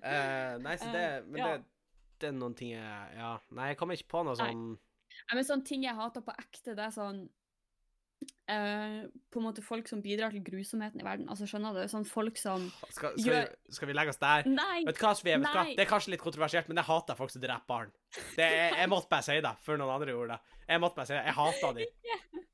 [0.00, 1.50] uh, nei, så det Men Ja.
[1.52, 1.64] det,
[2.20, 3.36] det er noen ting jeg Ja.
[3.56, 6.74] Nei, jeg kommer ikke på noe sånn Nei, men sånne ting jeg hater på ekte,
[6.74, 7.24] det er sånn
[8.50, 11.28] eh, På en måte folk som bidrar til grusomheten i verden.
[11.32, 11.82] Altså, skjønner du?
[11.90, 14.48] Sånn folk som Skal, skal, Gjør- vi, skal vi legge oss der?
[14.50, 14.84] Nei!
[14.88, 15.38] Vet du hva, Sofie?
[15.40, 15.66] Nei.
[15.78, 17.92] Det er kanskje litt kontroversielt, men jeg hater folk som dreper barn.
[18.36, 20.56] Det jeg, jeg måtte bare si det, før noen andre gjorde det.
[20.68, 21.24] Jeg måtte bare si det.
[21.30, 22.46] Jeg hater dem.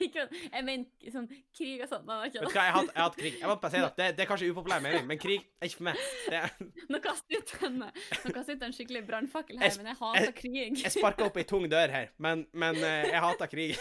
[0.00, 2.06] Ikke, jeg mener sånn krig og sånn.
[2.08, 3.34] Er Vet du hva, jeg jeg hater krig.
[3.42, 3.90] Jeg må bare si det.
[3.98, 6.00] Det, det er kanskje upopulær mening, men krig er ikke for meg.
[6.28, 6.68] Det, det.
[6.94, 9.98] Nå kaster jeg ut en, nå kaster ut en skikkelig brannfakkel her, jeg, men jeg
[10.00, 10.78] hater jeg- krig.
[10.84, 13.76] jeg sparker opp ei tung dør her, men, men eh, jeg hater krig.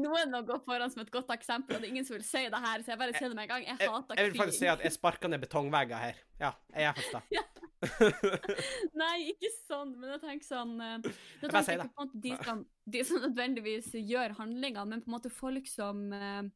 [0.00, 2.42] Noen må gå foran som et godt eksempel, og det er ingen som vil si
[2.50, 3.68] det her, så jeg bare sier det med en gang.
[3.70, 4.18] Jeg hater krig.
[4.24, 6.20] jeg vil faktisk si at jeg sparker ned betongvegger her.
[6.42, 7.65] Ja, jeg er faktisk det.
[9.00, 12.62] Nei, ikke sånn, men jeg tenker sånn Jeg, Nå bare tenker si på de som,
[12.96, 16.48] de som nødvendigvis gjør handlinger, men på en måte folk som eh,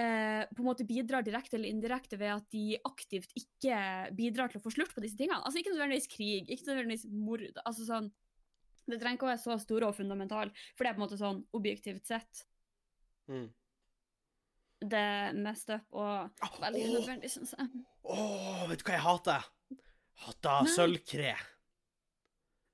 [0.00, 3.80] eh, på en måte bidrar direkte eller indirekte ved at de aktivt ikke
[4.16, 5.40] bidrar til å få slutt på disse tingene.
[5.40, 7.46] Altså Ikke nødvendigvis krig, ikke nødvendigvis mord.
[7.64, 8.12] altså sånn,
[8.86, 11.20] Det trenger ikke å være så store og fundamentale, for det er på en måte
[11.20, 12.46] sånn objektivt sett
[13.30, 13.46] Mm.
[14.90, 17.82] det messed up og veldig oh, nødvendig, syns jeg.
[18.02, 19.44] Åh, vet du hva jeg hater?
[20.26, 21.36] Hater sølvkre.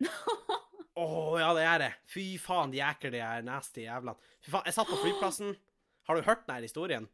[0.03, 0.07] Å
[1.07, 1.91] Åh, ja, det er det.
[2.09, 4.17] Fy faen, de ekle, de her nasty jævlene.
[4.41, 5.53] Fy faen, jeg satt på flyplassen.
[6.09, 7.09] Har du hørt denne historien?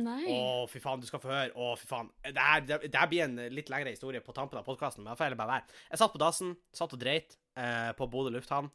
[0.00, 0.24] Nei.
[0.32, 1.54] Å, fy faen, du skal få høre.
[1.56, 2.10] Å, fy faen.
[2.26, 5.12] Det her, det, det her blir en litt lengre historie på tampen av podkasten, men
[5.12, 5.80] jeg får heller bare være.
[5.92, 8.68] Jeg satt på dassen, satt og dreit eh, på Bodø lufthavn.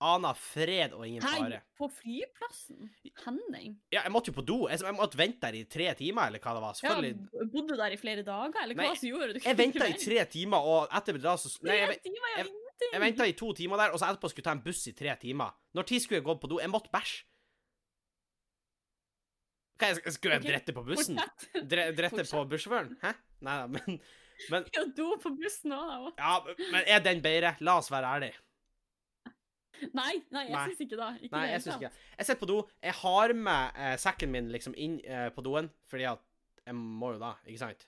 [0.00, 1.56] Ana fred og ingen Hei, fare.
[1.78, 2.84] på flyplassen?
[3.24, 3.72] Henning?
[3.90, 4.58] Ja, jeg måtte jo på do.
[4.70, 6.76] Jeg, jeg måtte vente der i tre timer, eller hva det var.
[6.78, 7.16] Selvfølgelig.
[7.34, 9.40] Ja, bodde du der i flere dager, eller Nei, hva som gjorde du?
[9.42, 12.54] Jeg venta i tre timer, og etter da så Nei, jeg, jo jeg-
[12.92, 14.92] Jeg venta i to timer der, og så etterpå skulle jeg ta en buss i
[14.94, 15.50] tre timer.
[15.74, 16.60] Når tid skulle jeg gått på do?
[16.62, 17.24] Jeg måtte bæsje.
[19.78, 21.18] Hva, jeg, skulle jeg drette på bussen?
[21.70, 22.94] Dre, drette på bussjåføren?
[23.02, 23.12] Hæ?
[23.46, 23.98] Nei da, men,
[24.50, 26.12] men Ja, do på bussen òg, da.
[26.22, 27.56] Ja, men er den bedre?
[27.66, 28.38] La oss være ærlige.
[29.98, 31.10] Nei, nei, jeg syns ikke det.
[31.26, 32.06] Ikke Nei, jeg syns ikke det.
[32.18, 32.58] Jeg sitter på do.
[32.84, 36.24] Jeg har med eh, sekken min liksom inn eh, på doen, fordi at
[36.68, 37.86] jeg må jo da, ikke sant?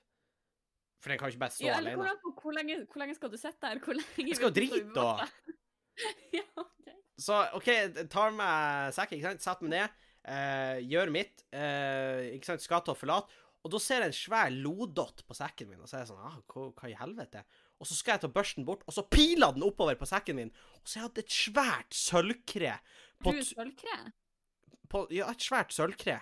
[1.01, 2.03] For den kan jo ikke bare stå Ja, eller alene.
[2.03, 3.81] hvordan, hvor, lenge, hvor lenge skal du sitte der?
[3.85, 5.29] Hvor lenge Jeg skal jo drite, da.
[6.39, 6.97] ja, okay.
[7.21, 7.69] Så OK,
[8.13, 12.85] tar med sekken, ikke sant, setter meg ned, eh, gjør mitt, eh, ikke sant, skal
[12.85, 15.99] til å forlate, og da ser jeg en svær lodott på sekken min, og så
[15.99, 17.45] er jeg sånn ah, hva, hva i helvete?
[17.81, 20.51] Og så skal jeg ta børsten bort, og så piler den oppover på sekken min,
[20.77, 22.75] og så har jeg hatt et svært sølvkre
[23.25, 23.99] på, Du sølvkre?
[24.93, 26.19] på Ja, et svært sølvkre.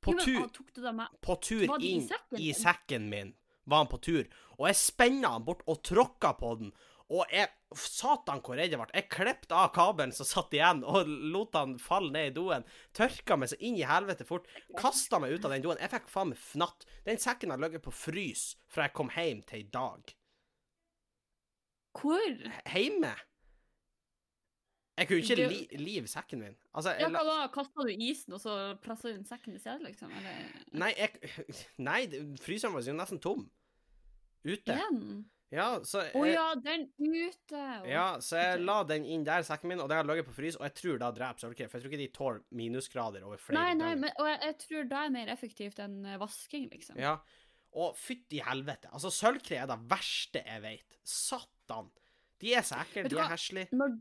[0.00, 3.34] På Jo, men, tur ah, med på tur inn sekken i sekken min,
[3.68, 6.72] var han på tur, og jeg spenna han bort og tråkka på den,
[7.10, 8.86] og jeg Satan, hvor redd jeg ble.
[8.96, 12.64] Jeg klippet av kabelen som satt igjen, og lot han falle ned i doen.
[12.98, 14.48] Tørka meg så inn i helvete fort.
[14.78, 15.78] Kasta meg ut av den doen.
[15.78, 16.86] Jeg fikk faen meg fnatt.
[17.06, 20.14] Den sekken har ligget på frys fra jeg kom hjem til i dag.
[21.98, 22.36] Hvor?
[22.70, 23.14] Heime.
[25.00, 26.56] Jeg kunne ikke Du- li live sekken min.
[26.74, 27.48] Altså, Ja, hva da?
[27.48, 30.10] Kasta du isen, og så pressa du inn sekken i stedet, liksom?
[30.12, 31.10] Eller Nei, jeg
[31.78, 32.06] Nei,
[32.42, 33.50] fryseren var jo nesten tom.
[34.44, 34.72] Ute.
[34.76, 35.24] igjen?
[35.52, 37.56] Ja, så Å jeg, ja, den ute!
[37.82, 37.86] Å.
[37.88, 40.54] Ja, så jeg la den inn der, sekken min, og den har ligget på frys,
[40.60, 41.70] og jeg tror da dreper sølvkreft.
[41.72, 44.00] for jeg tror ikke de tåler minusgrader over flere Nei, nei, døgn.
[44.00, 46.96] men, og jeg, jeg tror det er mer effektivt enn eh, vasking, liksom.
[47.02, 47.16] Ja,
[47.78, 48.90] og fytti helvete.
[48.92, 50.96] Altså, sølvkre er det verste jeg vet.
[51.06, 51.90] Satan.
[52.40, 53.68] De er så ekle, de er heslige.
[53.76, 53.98] Når,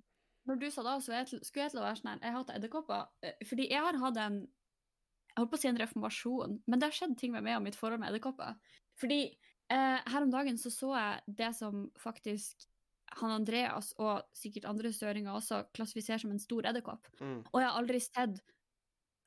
[0.50, 2.36] når du sa da, så jeg til, skulle jeg til å være sånn her Jeg
[2.38, 3.12] hater edderkopper.
[3.22, 6.88] eh, Fordi jeg har hatt en Jeg holdt på å si en reformasjon, men det
[6.90, 8.58] har skjedd ting med meg og mitt forhold med edderkopper.
[9.00, 12.66] Fordi eh, her om dagen så så jeg det som faktisk
[13.20, 17.08] han Andreas og sikkert andre støringer også klassifiserer som en stor edderkopp.
[17.22, 17.40] Mm.
[17.52, 18.42] Og jeg har aldri sett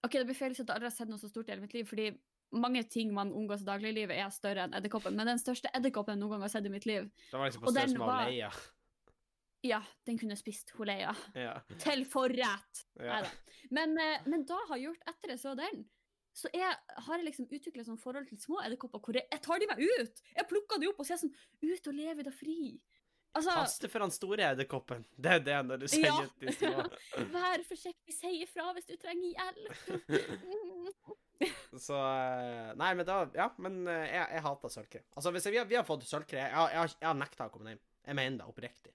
[0.02, 1.54] OK, det blir feil å si at jeg aldri har sett noe så stort i
[1.54, 2.08] hele mitt liv, fordi
[2.52, 5.14] mange ting man omgås i dagliglivet, er større enn edderkoppen.
[5.16, 7.62] Men den største edderkoppen jeg noen gang har sett i mitt liv, Den var liksom
[7.64, 8.50] på størrelse med var- Leia.
[9.64, 11.14] ja, den kunne spist Leia.
[11.34, 11.60] Ja.
[11.78, 12.84] Til forrett!
[13.00, 13.22] ja.
[13.70, 15.84] Men, eh, men da har jeg gjort etter jeg så den,
[16.34, 16.76] så jeg
[17.06, 19.78] har jeg liksom utvikla sånn forhold til små edderkopper hvor jeg, jeg tar de meg
[19.80, 20.22] ut!
[20.36, 21.32] Jeg plukker de opp og ser sånn
[21.62, 22.80] Ut og leve det fri!
[23.34, 25.06] Altså, Kaste for den store edderkoppen.
[25.16, 26.26] Det er det når du sier Ja.
[26.40, 26.82] til små.
[27.32, 29.72] vær forsiktig, si ifra hvis du trenger hjelp!
[31.82, 35.02] Så eh, Nei, men da Ja, men eh, jeg, jeg hater sølvkre.
[35.16, 37.52] Altså, hvis jeg, vi, har, vi har fått sølvkre Jeg, jeg, jeg har nekta å
[37.54, 37.82] komme hjem.
[38.06, 38.94] Jeg mener det oppriktig.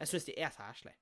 [0.00, 0.96] Jeg syns de er så heslige.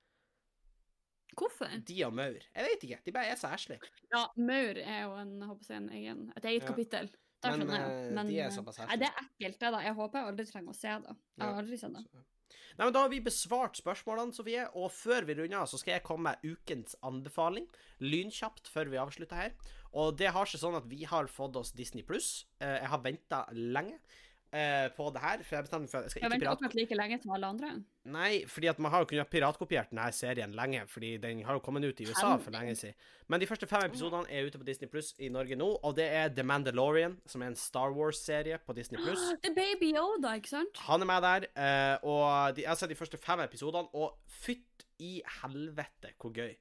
[1.38, 1.70] Hvorfor?
[1.86, 2.42] De og maur.
[2.42, 2.98] Jeg vet ikke.
[3.06, 3.86] De bare er så heslige.
[4.10, 6.68] Ja, maur er jo en, håper jeg, en egen, et eget Ja.
[6.72, 7.10] kapittel.
[7.46, 8.98] Men, eh, Men de er såpass heslige.
[9.00, 9.78] det er ekkelt, det, da.
[9.86, 11.14] Jeg håper jeg aldri trenger å se det.
[11.38, 12.24] Jeg har aldri sett det.
[12.78, 14.66] Nei, men Da har vi besvart spørsmålene, Sofie.
[14.74, 17.68] Og før vi runder så skal jeg komme med ukens anbefaling.
[18.00, 19.54] Lynkjapt før vi avslutter her.
[19.92, 22.46] Og det har seg sånn at vi har fått oss Disney pluss.
[22.62, 23.98] Jeg har venta lenge
[24.52, 25.42] eh, på det her.
[25.46, 26.58] For jeg bestemte meg for at jeg skal ikke venter pirat...
[26.58, 27.70] akkurat like lenge som alle andre.
[28.10, 31.62] Nei, fordi at man har jo kunnet piratkopiert denne serien lenge, fordi den har jo
[31.64, 32.96] kommet ut i USA for lenge siden.
[33.30, 36.08] Men de første fem episodene er ute på Disney Pluss i Norge nå, og det
[36.08, 39.22] er The Mandalorian, som er en Star Wars-serie på Disney Pluss.
[39.42, 40.82] Det er Baby Yoda, ikke sant?
[40.88, 44.18] Han er med der, eh, og de, jeg har sett de første fem episodene, og
[44.40, 46.54] fytt i helvete hvor gøy.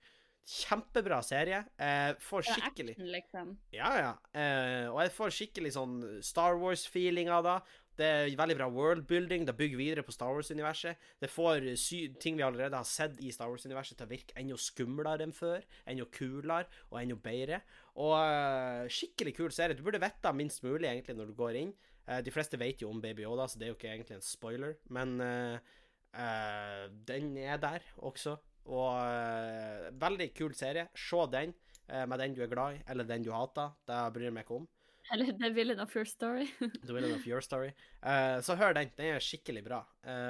[0.50, 1.64] Kjempebra serie.
[1.78, 3.52] Eh, får skikkelig action, liksom.
[3.76, 4.14] Ja, ja.
[4.34, 7.60] Eh, og jeg får skikkelig sånn Star Wars-feeling av det.
[8.00, 9.44] Det er veldig bra worldbuilding.
[9.46, 10.98] Det bygger videre på Star Wars-universet.
[11.20, 11.68] Det får
[12.24, 15.66] ting vi allerede har sett i Star Wars-universet, til å virke enda skumlere enn før.
[15.86, 17.60] Enda kulere og enda bedre.
[18.00, 19.76] Og eh, skikkelig kul serie.
[19.76, 21.76] Du burde vite minst mulig egentlig når du går inn.
[22.08, 24.26] Eh, de fleste vet jo om Baby Yoda, så det er jo ikke egentlig en
[24.26, 24.78] spoiler.
[24.96, 25.76] Men eh,
[26.16, 28.40] eh, den er der også.
[28.70, 30.90] Og uh, veldig kul serie.
[30.98, 31.56] Se den
[31.90, 33.74] uh, med den du er glad i, eller den du hater.
[33.90, 34.68] Det bryr jeg meg ikke om.
[35.10, 36.46] Eller The Villain of Your Story.
[36.60, 37.72] The Villain of Your Story.
[38.04, 38.94] Uh, så hør den.
[38.98, 39.82] Den er skikkelig bra.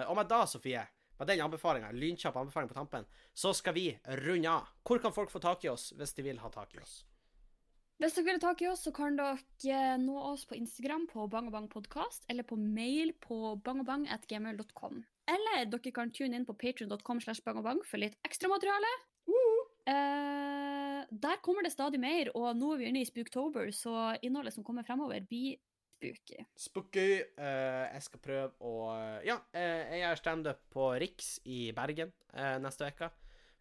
[0.08, 0.86] Og med da, Sofie,
[1.20, 3.92] med den anbefalinga, lynkjapp anbefaling på tampen, så skal vi
[4.24, 4.72] runde av.
[4.88, 7.02] Hvor kan folk få tak i oss hvis de vil ha tak i oss?
[8.00, 11.26] Hvis dere vil ha tak i oss, så kan dere nå oss på Instagram på
[11.28, 15.02] Bang og Bang podcast, eller på mail på bangobang.gmail.com.
[15.30, 17.22] Eller dere kan tune inn på patreon.com
[17.86, 18.92] for litt ekstramateriale.
[19.90, 24.54] Uh, der kommer det stadig mer, og nå er vi inne i Spooktober, så innholdet
[24.54, 25.58] som kommer fremover, blir
[26.00, 26.46] spooky.
[26.56, 27.24] Spooky.
[27.38, 28.76] eh, jeg skal prøve å
[29.26, 33.12] Ja, eh, jeg gjør standup på Riks i Bergen eh, neste uke.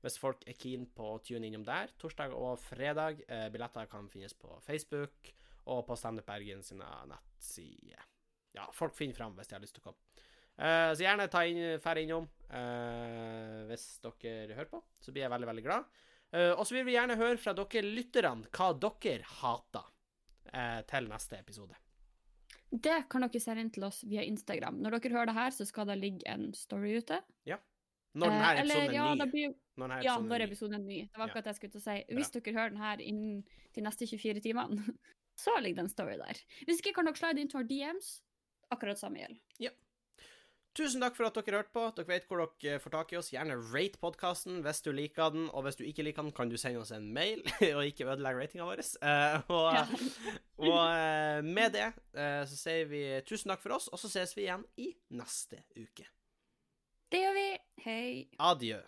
[0.00, 1.90] Hvis folk er keen på å tune innom der.
[1.98, 3.24] Torsdag og fredag.
[3.26, 5.32] Eh, billetter kan finnes på Facebook
[5.66, 8.04] og på Standup Bergen sine nettsider.
[8.54, 9.98] Ja, folk finner fram hvis de har lyst til å komme.
[10.58, 14.80] Eh, så gjerne ta inn, fær innom uh, hvis dere hører på.
[14.98, 15.86] Så blir jeg veldig, veldig glad.
[16.34, 19.94] Uh, og så vil vi gjerne høre fra dere lytterne hva dere hater
[20.88, 21.74] til neste episode.
[22.72, 24.78] Det kan dere sende inn til oss via Instagram.
[24.80, 27.18] Når dere hører det her, så skal det ligge en story ute.
[27.48, 27.58] Ja.
[28.16, 29.26] Når denne episoden ja, er ny.
[29.34, 31.02] blir, Når ja, når episoden er ny.
[31.04, 31.98] Det var akkurat det jeg skulle til å si.
[32.16, 33.42] Hvis dere hører den her innen
[33.76, 34.96] de neste 24 timene,
[35.44, 36.40] så ligger det en story der.
[36.64, 38.10] Hvis ikke kan dere slide inn til våre DMs.
[38.72, 39.44] akkurat samme gjelder.
[40.78, 41.84] Tusen takk for at dere hørte på.
[41.96, 43.32] Dere vet hvor dere får tak i oss.
[43.32, 46.54] Gjerne rate podkasten hvis du liker den, og hvis du ikke liker den, kan du
[46.60, 47.42] sende oss en mail
[47.76, 48.84] og ikke ødelegge ratinga vår.
[49.10, 49.66] Eh, og
[50.68, 54.36] og eh, med det eh, så sier vi tusen takk for oss, og så ses
[54.38, 56.06] vi igjen i neste uke.
[57.10, 57.48] Det gjør vi.
[57.82, 58.06] Hei.
[58.38, 58.78] Adjø.